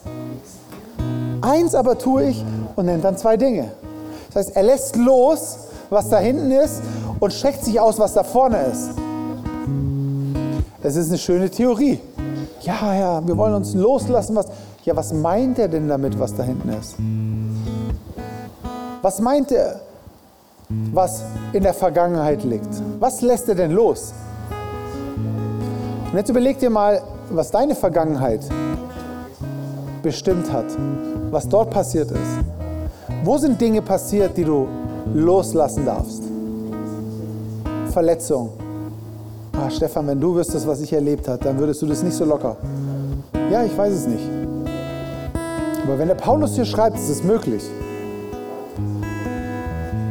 Eins 1.42 1.74
aber 1.74 1.98
tue 1.98 2.30
ich 2.30 2.44
und 2.74 2.86
nennt 2.86 3.04
dann 3.04 3.18
zwei 3.18 3.36
Dinge. 3.36 3.70
Das 4.28 4.46
heißt, 4.46 4.56
er 4.56 4.62
lässt 4.62 4.96
los, 4.96 5.58
was 5.90 6.08
da 6.08 6.18
hinten 6.18 6.50
ist 6.50 6.80
und 7.20 7.32
streckt 7.34 7.64
sich 7.64 7.78
aus, 7.78 7.98
was 7.98 8.14
da 8.14 8.24
vorne 8.24 8.62
ist. 8.72 9.05
Das 10.86 10.94
ist 10.94 11.08
eine 11.08 11.18
schöne 11.18 11.50
Theorie. 11.50 11.98
Ja, 12.60 12.94
ja, 12.94 13.26
wir 13.26 13.36
wollen 13.36 13.54
uns 13.54 13.74
loslassen, 13.74 14.36
was. 14.36 14.46
ja, 14.84 14.94
was 14.94 15.12
meint 15.12 15.58
er 15.58 15.66
denn 15.66 15.88
damit, 15.88 16.16
was 16.16 16.32
da 16.32 16.44
hinten 16.44 16.68
ist? 16.68 16.94
Was 19.02 19.20
meint 19.20 19.50
er, 19.50 19.80
was 20.92 21.24
in 21.52 21.64
der 21.64 21.74
Vergangenheit 21.74 22.44
liegt? 22.44 22.68
Was 23.00 23.20
lässt 23.20 23.48
er 23.48 23.56
denn 23.56 23.72
los? 23.72 24.14
Und 26.12 26.16
jetzt 26.18 26.28
überleg 26.28 26.60
dir 26.60 26.70
mal, 26.70 27.02
was 27.30 27.50
deine 27.50 27.74
Vergangenheit 27.74 28.46
bestimmt 30.04 30.52
hat, 30.52 30.66
was 31.32 31.48
dort 31.48 31.70
passiert 31.70 32.12
ist. 32.12 33.24
Wo 33.24 33.38
sind 33.38 33.60
Dinge 33.60 33.82
passiert, 33.82 34.36
die 34.36 34.44
du 34.44 34.68
loslassen 35.12 35.84
darfst? 35.84 36.22
Verletzung. 37.90 38.65
Ah, 39.58 39.70
Stefan, 39.70 40.06
wenn 40.06 40.20
du 40.20 40.34
wüsstest, 40.34 40.66
was 40.66 40.82
ich 40.82 40.92
erlebt 40.92 41.28
habe, 41.28 41.42
dann 41.42 41.58
würdest 41.58 41.80
du 41.80 41.86
das 41.86 42.02
nicht 42.02 42.14
so 42.14 42.26
locker. 42.26 42.56
Ja, 43.50 43.64
ich 43.64 43.76
weiß 43.76 43.92
es 43.92 44.06
nicht. 44.06 44.28
Aber 45.82 45.98
wenn 45.98 46.08
der 46.08 46.14
Paulus 46.14 46.54
hier 46.54 46.66
schreibt, 46.66 46.98
ist 46.98 47.08
es 47.08 47.24
möglich, 47.24 47.62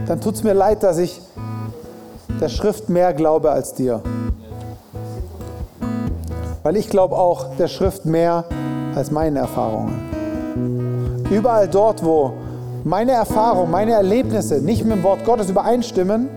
dann 0.08 0.20
tut 0.20 0.36
es 0.36 0.44
mir 0.44 0.54
leid, 0.54 0.82
dass 0.82 0.98
ich 0.98 1.22
der 2.42 2.50
Schrift 2.50 2.90
mehr 2.90 3.14
glaube 3.14 3.52
als 3.52 3.74
dir. 3.74 4.02
Weil 6.64 6.76
ich 6.78 6.90
glaube 6.90 7.16
auch 7.16 7.56
der 7.58 7.68
Schrift 7.68 8.06
mehr 8.06 8.46
als 8.96 9.12
meine 9.12 9.40
Erfahrungen. 9.40 11.24
Überall 11.30 11.68
dort, 11.68 12.04
wo 12.04 12.34
meine 12.84 13.12
Erfahrungen, 13.12 13.70
meine 13.70 13.92
Erlebnisse 13.92 14.56
nicht 14.56 14.84
mit 14.84 14.98
dem 14.98 15.04
Wort 15.04 15.24
Gottes 15.24 15.52
übereinstimmen, 15.52 16.30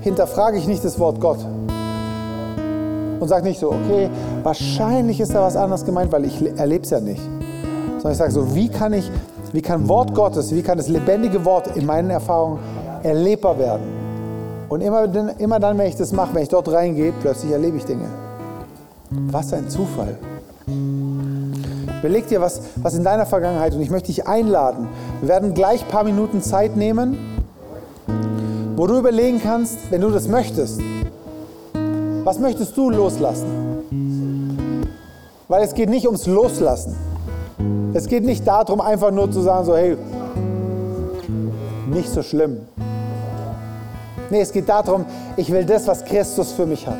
hinterfrage 0.00 0.58
ich 0.58 0.66
nicht 0.66 0.84
das 0.84 0.98
Wort 0.98 1.20
Gott. 1.20 1.38
Und 3.20 3.28
sage 3.28 3.46
nicht 3.46 3.58
so, 3.58 3.68
okay, 3.68 4.08
wahrscheinlich 4.42 5.20
ist 5.20 5.34
da 5.34 5.42
was 5.42 5.56
anderes 5.56 5.84
gemeint, 5.84 6.12
weil 6.12 6.24
ich 6.24 6.40
erlebe 6.56 6.84
es 6.84 6.90
ja 6.90 7.00
nicht. 7.00 7.22
Sondern 7.96 8.12
ich 8.12 8.18
sage 8.18 8.30
so, 8.30 8.54
wie 8.54 8.68
kann 8.68 8.92
ich, 8.92 9.10
wie 9.52 9.62
kann 9.62 9.88
Wort 9.88 10.14
Gottes, 10.14 10.54
wie 10.54 10.62
kann 10.62 10.78
das 10.78 10.88
lebendige 10.88 11.44
Wort 11.44 11.76
in 11.76 11.86
meinen 11.86 12.10
Erfahrungen 12.10 12.58
erlebbar 13.02 13.58
werden? 13.58 13.82
Und 14.68 14.82
immer, 14.82 15.08
immer 15.38 15.58
dann, 15.58 15.78
wenn 15.78 15.88
ich 15.88 15.96
das 15.96 16.12
mache, 16.12 16.34
wenn 16.34 16.42
ich 16.42 16.48
dort 16.48 16.70
reingehe, 16.70 17.12
plötzlich 17.20 17.52
erlebe 17.52 17.78
ich 17.78 17.84
Dinge. 17.84 18.04
Was 19.10 19.52
ein 19.52 19.68
Zufall. 19.68 20.16
Überleg 22.00 22.28
dir, 22.28 22.40
was, 22.40 22.60
was 22.76 22.94
in 22.94 23.02
deiner 23.02 23.26
Vergangenheit, 23.26 23.74
und 23.74 23.80
ich 23.80 23.90
möchte 23.90 24.08
dich 24.08 24.28
einladen, 24.28 24.88
wir 25.20 25.28
werden 25.28 25.54
gleich 25.54 25.82
ein 25.82 25.88
paar 25.88 26.04
Minuten 26.04 26.42
Zeit 26.42 26.76
nehmen, 26.76 27.16
wo 28.76 28.86
du 28.86 28.98
überlegen 28.98 29.40
kannst, 29.42 29.90
wenn 29.90 30.02
du 30.02 30.10
das 30.10 30.28
möchtest, 30.28 30.80
was 32.28 32.38
möchtest 32.38 32.76
du 32.76 32.90
loslassen? 32.90 34.68
Weil 35.48 35.62
es 35.62 35.72
geht 35.72 35.88
nicht 35.88 36.04
ums 36.04 36.26
Loslassen. 36.26 36.94
Es 37.94 38.06
geht 38.06 38.22
nicht 38.22 38.46
darum, 38.46 38.82
einfach 38.82 39.10
nur 39.10 39.30
zu 39.30 39.40
sagen, 39.40 39.64
so, 39.64 39.74
hey, 39.74 39.96
nicht 41.86 42.10
so 42.10 42.22
schlimm. 42.22 42.58
Nee, 44.28 44.42
es 44.42 44.52
geht 44.52 44.68
darum, 44.68 45.06
ich 45.38 45.50
will 45.50 45.64
das, 45.64 45.86
was 45.86 46.04
Christus 46.04 46.52
für 46.52 46.66
mich 46.66 46.86
hat. 46.86 46.98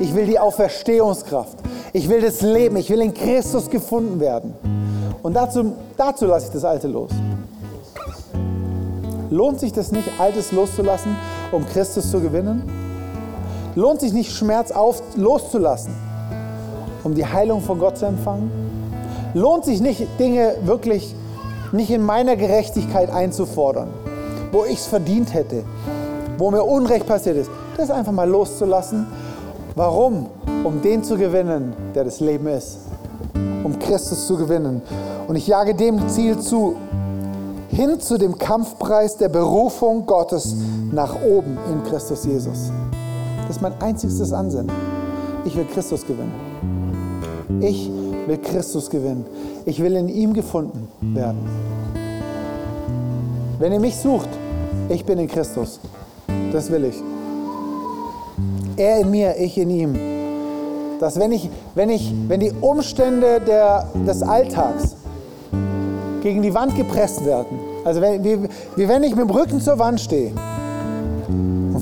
Ich 0.00 0.12
will 0.16 0.26
die 0.26 0.40
Auferstehungskraft. 0.40 1.58
Ich 1.92 2.08
will 2.08 2.20
das 2.20 2.40
Leben. 2.40 2.76
Ich 2.76 2.90
will 2.90 3.02
in 3.02 3.14
Christus 3.14 3.70
gefunden 3.70 4.18
werden. 4.18 4.52
Und 5.22 5.34
dazu, 5.34 5.74
dazu 5.96 6.26
lasse 6.26 6.46
ich 6.46 6.52
das 6.52 6.64
Alte 6.64 6.88
los. 6.88 7.12
Lohnt 9.30 9.60
sich 9.60 9.72
das 9.72 9.92
nicht, 9.92 10.08
Altes 10.18 10.50
loszulassen, 10.50 11.14
um 11.52 11.64
Christus 11.68 12.10
zu 12.10 12.18
gewinnen? 12.18 12.85
Lohnt 13.76 14.00
sich 14.00 14.12
nicht, 14.12 14.32
Schmerz 14.32 14.72
auf, 14.72 15.00
loszulassen, 15.14 15.94
um 17.04 17.14
die 17.14 17.24
Heilung 17.24 17.60
von 17.60 17.78
Gott 17.78 17.96
zu 17.96 18.06
empfangen? 18.06 18.50
Lohnt 19.34 19.64
sich 19.64 19.80
nicht, 19.80 20.04
Dinge 20.18 20.56
wirklich 20.64 21.14
nicht 21.70 21.90
in 21.90 22.02
meiner 22.02 22.34
Gerechtigkeit 22.34 23.10
einzufordern, 23.10 23.90
wo 24.50 24.64
ich 24.64 24.78
es 24.78 24.86
verdient 24.86 25.32
hätte, 25.32 25.62
wo 26.38 26.50
mir 26.50 26.64
Unrecht 26.64 27.06
passiert 27.06 27.36
ist, 27.36 27.50
das 27.76 27.90
einfach 27.90 28.12
mal 28.12 28.28
loszulassen 28.28 29.06
Warum? 29.76 30.30
Um 30.64 30.80
den 30.80 31.04
zu 31.04 31.18
gewinnen, 31.18 31.74
der 31.94 32.04
das 32.04 32.18
Leben 32.20 32.46
ist. 32.46 32.78
Um 33.62 33.78
Christus 33.78 34.26
zu 34.26 34.38
gewinnen. 34.38 34.80
Und 35.28 35.36
ich 35.36 35.46
jage 35.46 35.74
dem 35.74 36.08
Ziel 36.08 36.38
zu, 36.38 36.76
hin 37.68 38.00
zu 38.00 38.16
dem 38.16 38.38
Kampfpreis 38.38 39.18
der 39.18 39.28
Berufung 39.28 40.06
Gottes 40.06 40.56
nach 40.90 41.14
oben 41.22 41.58
in 41.70 41.84
Christus 41.84 42.24
Jesus. 42.24 42.70
Das 43.46 43.56
ist 43.56 43.62
mein 43.62 43.80
einziges 43.80 44.32
Ansinnen. 44.32 44.70
Ich 45.44 45.56
will 45.56 45.66
Christus 45.72 46.04
gewinnen. 46.04 46.32
Ich 47.60 47.88
will 48.26 48.38
Christus 48.38 48.90
gewinnen. 48.90 49.24
Ich 49.64 49.80
will 49.80 49.94
in 49.94 50.08
ihm 50.08 50.32
gefunden 50.32 50.88
werden. 51.00 51.38
Wenn 53.60 53.72
ihr 53.72 53.80
mich 53.80 53.96
sucht, 53.96 54.28
ich 54.88 55.04
bin 55.04 55.18
in 55.18 55.28
Christus. 55.28 55.78
Das 56.52 56.70
will 56.70 56.86
ich. 56.86 56.96
Er 58.76 59.00
in 59.00 59.10
mir, 59.10 59.36
ich 59.38 59.56
in 59.56 59.70
ihm. 59.70 59.96
Dass 60.98 61.18
wenn, 61.18 61.30
ich, 61.30 61.48
wenn, 61.74 61.90
ich, 61.90 62.12
wenn 62.26 62.40
die 62.40 62.52
Umstände 62.60 63.40
der, 63.40 63.88
des 64.06 64.22
Alltags 64.22 64.96
gegen 66.22 66.42
die 66.42 66.52
Wand 66.52 66.74
gepresst 66.74 67.24
werden, 67.24 67.58
also 67.84 68.00
wenn, 68.00 68.24
wie, 68.24 68.48
wie 68.74 68.88
wenn 68.88 69.04
ich 69.04 69.14
mit 69.14 69.28
dem 69.28 69.30
Rücken 69.30 69.60
zur 69.60 69.78
Wand 69.78 70.00
stehe 70.00 70.32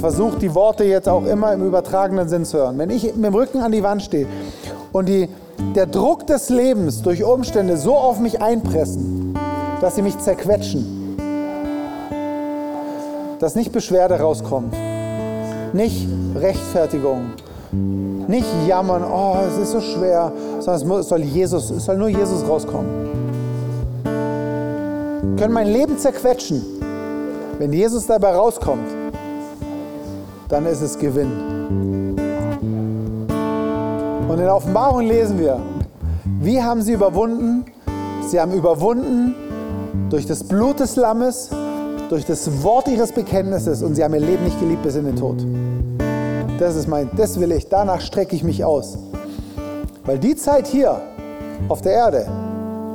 und 0.04 0.10
versuche 0.10 0.38
die 0.38 0.54
Worte 0.54 0.84
jetzt 0.84 1.08
auch 1.08 1.24
immer 1.24 1.54
im 1.54 1.66
übertragenen 1.66 2.28
Sinn 2.28 2.44
zu 2.44 2.58
hören, 2.58 2.76
wenn 2.78 2.90
ich 2.90 3.14
mit 3.14 3.24
dem 3.24 3.34
Rücken 3.34 3.60
an 3.60 3.72
die 3.72 3.82
Wand 3.82 4.02
stehe 4.02 4.26
und 4.92 5.08
die, 5.08 5.28
der 5.74 5.86
Druck 5.86 6.26
des 6.26 6.50
Lebens 6.50 7.00
durch 7.02 7.24
Umstände 7.24 7.78
so 7.78 7.96
auf 7.96 8.20
mich 8.20 8.42
einpressen, 8.42 9.34
dass 9.80 9.94
sie 9.96 10.02
mich 10.02 10.18
zerquetschen, 10.18 11.16
dass 13.38 13.54
nicht 13.54 13.72
Beschwerde 13.72 14.20
rauskommt, 14.20 14.74
nicht 15.72 16.06
Rechtfertigung, 16.36 17.30
nicht 17.72 18.46
jammern, 18.68 19.04
oh, 19.04 19.36
es 19.48 19.58
ist 19.58 19.72
so 19.72 19.80
schwer, 19.80 20.32
sondern 20.60 21.00
es 21.00 21.08
soll 21.08 21.22
Jesus, 21.22 21.70
es 21.70 21.84
soll 21.84 21.96
nur 21.96 22.08
Jesus 22.08 22.46
rauskommen. 22.46 22.90
Können 25.38 25.52
mein 25.52 25.68
Leben 25.68 25.98
zerquetschen. 25.98 26.62
Wenn 27.58 27.72
Jesus 27.72 28.06
dabei 28.06 28.34
rauskommt, 28.34 28.88
dann 30.54 30.66
ist 30.66 30.82
es 30.82 30.96
Gewinn. 30.96 31.32
Und 34.28 34.38
in 34.38 34.44
der 34.44 34.54
Offenbarung 34.54 35.00
lesen 35.00 35.36
wir, 35.36 35.58
wie 36.40 36.62
haben 36.62 36.80
sie 36.80 36.92
überwunden? 36.92 37.64
Sie 38.28 38.40
haben 38.40 38.52
überwunden 38.52 39.34
durch 40.10 40.26
das 40.26 40.44
Blut 40.44 40.78
des 40.78 40.94
Lammes 40.94 41.50
durch 42.08 42.24
das 42.24 42.62
Wort 42.62 42.86
ihres 42.86 43.10
Bekenntnisses 43.10 43.82
und 43.82 43.96
sie 43.96 44.04
haben 44.04 44.14
ihr 44.14 44.20
Leben 44.20 44.44
nicht 44.44 44.60
geliebt 44.60 44.84
bis 44.84 44.94
in 44.94 45.06
den 45.06 45.16
Tod. 45.16 45.44
Das 46.60 46.76
ist 46.76 46.86
mein, 46.86 47.10
das 47.16 47.40
will 47.40 47.50
ich, 47.50 47.68
danach 47.68 48.00
strecke 48.00 48.36
ich 48.36 48.44
mich 48.44 48.64
aus. 48.64 48.96
Weil 50.04 50.20
die 50.20 50.36
Zeit 50.36 50.68
hier 50.68 51.00
auf 51.68 51.82
der 51.82 51.94
Erde 51.94 52.28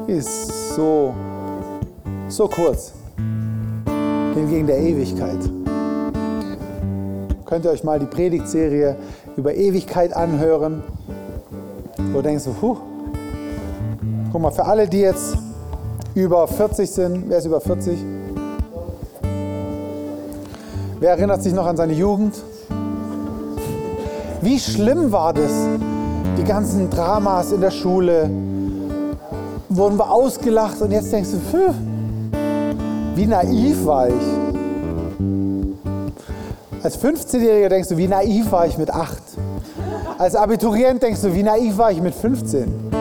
ist 0.08 0.76
so, 0.76 1.14
so 2.30 2.48
kurz. 2.48 2.94
Hingegen 4.34 4.68
der 4.68 4.78
Ewigkeit. 4.78 5.59
Könnt 7.50 7.66
ihr 7.66 7.72
euch 7.72 7.84
mal 7.84 7.98
die 7.98 8.06
Predigtserie 8.06 8.96
über 9.36 9.56
Ewigkeit 9.56 10.16
anhören? 10.16 10.84
Wo 12.14 12.22
denkst 12.22 12.44
du, 12.44 12.54
puh, 12.54 12.78
guck 14.32 14.40
mal, 14.40 14.52
für 14.52 14.66
alle, 14.66 14.88
die 14.88 15.00
jetzt 15.00 15.36
über 16.14 16.48
40 16.48 16.88
sind, 16.88 17.24
wer 17.28 17.40
ist 17.40 17.46
über 17.46 17.60
40? 17.60 17.98
Wer 21.00 21.10
erinnert 21.10 21.42
sich 21.42 21.52
noch 21.52 21.66
an 21.66 21.76
seine 21.76 21.94
Jugend? 21.94 22.36
Wie 24.42 24.60
schlimm 24.60 25.12
war 25.12 25.34
das? 25.34 25.52
Die 26.38 26.44
ganzen 26.44 26.92
Dramas 26.92 27.52
in 27.52 27.62
der 27.62 27.72
Schule. 27.72 28.30
Wurden 29.70 29.98
wir 29.98 30.12
ausgelacht 30.12 30.80
und 30.84 30.92
jetzt 30.92 31.12
denkst 31.12 31.30
du, 31.32 31.38
pff, 31.38 31.76
wie 33.16 33.26
naiv 33.26 33.88
war 33.88 34.08
ich. 34.08 34.50
Als 36.82 36.98
15-Jähriger 36.98 37.68
denkst 37.68 37.90
du, 37.90 37.98
wie 37.98 38.08
naiv 38.08 38.52
war 38.52 38.66
ich 38.66 38.78
mit 38.78 38.90
8. 38.90 39.18
Als 40.18 40.34
Abiturient 40.36 41.04
denkst 41.04 41.22
du, 41.22 41.34
wie 41.36 41.44
naiv 41.44 41.78
war 41.78 41.92
ich 41.92 42.02
mit 42.02 42.16
15. 42.16 42.92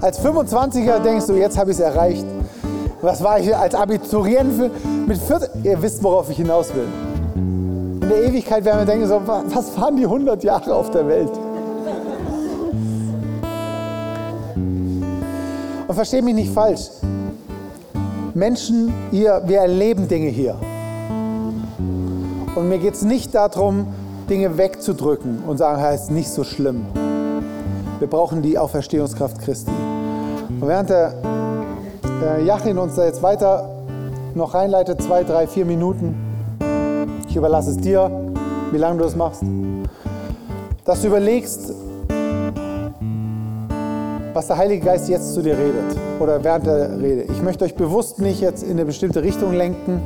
Als 0.00 0.18
25er 0.24 1.00
denkst 1.00 1.26
du, 1.26 1.34
jetzt 1.34 1.58
habe 1.58 1.72
ich 1.72 1.76
es 1.76 1.82
erreicht. 1.82 2.24
Was 3.02 3.22
war 3.22 3.38
ich 3.38 3.54
als 3.54 3.74
Abiturient 3.74 4.70
mit 5.06 5.18
14? 5.18 5.64
Ihr 5.64 5.82
wisst, 5.82 6.02
worauf 6.02 6.30
ich 6.30 6.38
hinaus 6.38 6.74
will. 6.74 6.86
In 7.34 8.08
der 8.08 8.24
Ewigkeit 8.24 8.64
werden 8.64 8.78
wir 8.78 8.86
denken, 8.86 9.06
so, 9.06 9.20
was 9.26 9.78
waren 9.78 9.96
die 9.96 10.04
100 10.04 10.42
Jahre 10.42 10.74
auf 10.74 10.90
der 10.90 11.06
Welt? 11.06 11.32
Und 15.86 15.94
versteht 15.94 16.24
mich 16.24 16.34
nicht 16.34 16.52
falsch. 16.52 16.88
Menschen 18.32 18.92
hier, 19.10 19.42
wir 19.44 19.58
erleben 19.58 20.08
Dinge 20.08 20.28
hier. 20.28 20.56
Und 22.56 22.70
mir 22.70 22.78
geht 22.78 22.94
es 22.94 23.02
nicht 23.02 23.34
darum, 23.34 23.86
Dinge 24.30 24.56
wegzudrücken 24.56 25.42
und 25.46 25.58
sagen, 25.58 25.84
es 25.92 26.04
ist 26.04 26.10
nicht 26.10 26.30
so 26.30 26.42
schlimm. 26.42 26.86
Wir 27.98 28.08
brauchen 28.08 28.40
die 28.40 28.56
Auferstehungskraft 28.56 29.40
Christi. 29.40 29.70
Und 30.48 30.66
während 30.66 30.88
der 30.88 31.12
äh, 32.22 32.44
Jachin 32.46 32.78
uns 32.78 32.94
da 32.94 33.04
jetzt 33.04 33.22
weiter 33.22 33.68
noch 34.34 34.54
reinleitet, 34.54 35.02
zwei, 35.02 35.22
drei, 35.22 35.46
vier 35.46 35.66
Minuten, 35.66 36.14
ich 37.28 37.36
überlasse 37.36 37.72
es 37.72 37.76
dir, 37.76 38.10
wie 38.72 38.78
lange 38.78 38.98
du 38.98 39.04
das 39.04 39.16
machst, 39.16 39.42
dass 40.86 41.02
du 41.02 41.08
überlegst, 41.08 41.74
was 44.32 44.46
der 44.46 44.56
Heilige 44.56 44.86
Geist 44.86 45.10
jetzt 45.10 45.34
zu 45.34 45.42
dir 45.42 45.58
redet 45.58 45.98
oder 46.20 46.42
während 46.42 46.64
der 46.64 46.98
Rede. 46.98 47.22
Ich 47.30 47.42
möchte 47.42 47.66
euch 47.66 47.74
bewusst 47.74 48.18
nicht 48.18 48.40
jetzt 48.40 48.62
in 48.62 48.72
eine 48.72 48.86
bestimmte 48.86 49.22
Richtung 49.22 49.52
lenken 49.52 50.00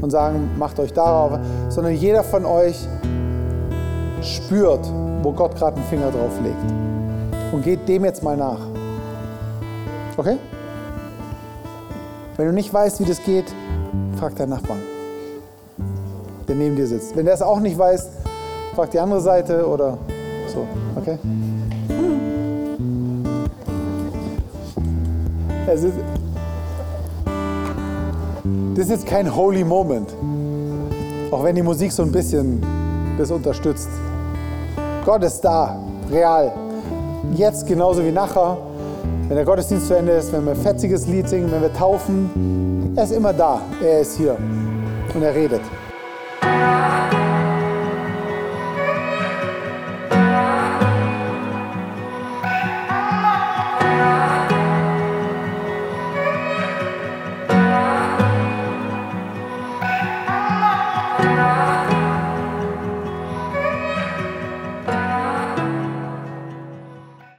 und 0.00 0.10
sagen, 0.10 0.50
macht 0.58 0.78
euch 0.78 0.92
darauf, 0.92 1.38
sondern 1.68 1.94
jeder 1.94 2.22
von 2.24 2.44
euch 2.44 2.86
spürt, 4.22 4.86
wo 5.22 5.32
Gott 5.32 5.56
gerade 5.56 5.76
einen 5.76 5.86
Finger 5.86 6.10
drauf 6.10 6.32
legt. 6.42 7.52
Und 7.52 7.62
geht 7.62 7.88
dem 7.88 8.04
jetzt 8.04 8.22
mal 8.22 8.36
nach. 8.36 8.58
Okay? 10.16 10.36
Wenn 12.36 12.46
du 12.46 12.52
nicht 12.52 12.72
weißt, 12.72 13.00
wie 13.00 13.04
das 13.04 13.22
geht, 13.22 13.46
frag 14.18 14.34
deinen 14.36 14.50
Nachbarn, 14.50 14.80
der 16.48 16.56
neben 16.56 16.76
dir 16.76 16.86
sitzt. 16.86 17.16
Wenn 17.16 17.26
der 17.26 17.34
es 17.34 17.42
auch 17.42 17.60
nicht 17.60 17.78
weiß, 17.78 18.08
frag 18.74 18.90
die 18.90 18.98
andere 18.98 19.20
Seite 19.20 19.66
oder 19.68 19.98
so. 20.48 20.66
Okay? 20.96 21.18
Es 25.66 25.82
ist, 25.82 25.94
das 28.74 28.86
ist 28.86 28.90
jetzt 28.90 29.06
kein 29.06 29.34
holy 29.34 29.64
moment. 29.64 30.14
Auch 31.30 31.44
wenn 31.44 31.54
die 31.54 31.62
Musik 31.62 31.92
so 31.92 32.02
ein 32.02 32.10
bisschen 32.10 32.60
das 33.16 33.30
unterstützt. 33.30 33.88
Gott 35.04 35.22
ist 35.22 35.40
da, 35.40 35.78
real. 36.10 36.52
Jetzt 37.34 37.66
genauso 37.66 38.04
wie 38.04 38.10
nachher. 38.10 38.58
Wenn 39.28 39.36
der 39.36 39.44
Gottesdienst 39.44 39.86
zu 39.86 39.96
Ende 39.96 40.12
ist, 40.12 40.32
wenn 40.32 40.44
wir 40.44 40.52
ein 40.52 40.60
fetziges 40.60 41.06
Lied 41.06 41.28
singen, 41.28 41.50
wenn 41.50 41.62
wir 41.62 41.72
taufen, 41.72 42.92
er 42.96 43.04
ist 43.04 43.12
immer 43.12 43.32
da. 43.32 43.62
Er 43.82 44.00
ist 44.00 44.16
hier 44.16 44.36
und 45.14 45.22
er 45.22 45.34
redet. 45.34 45.60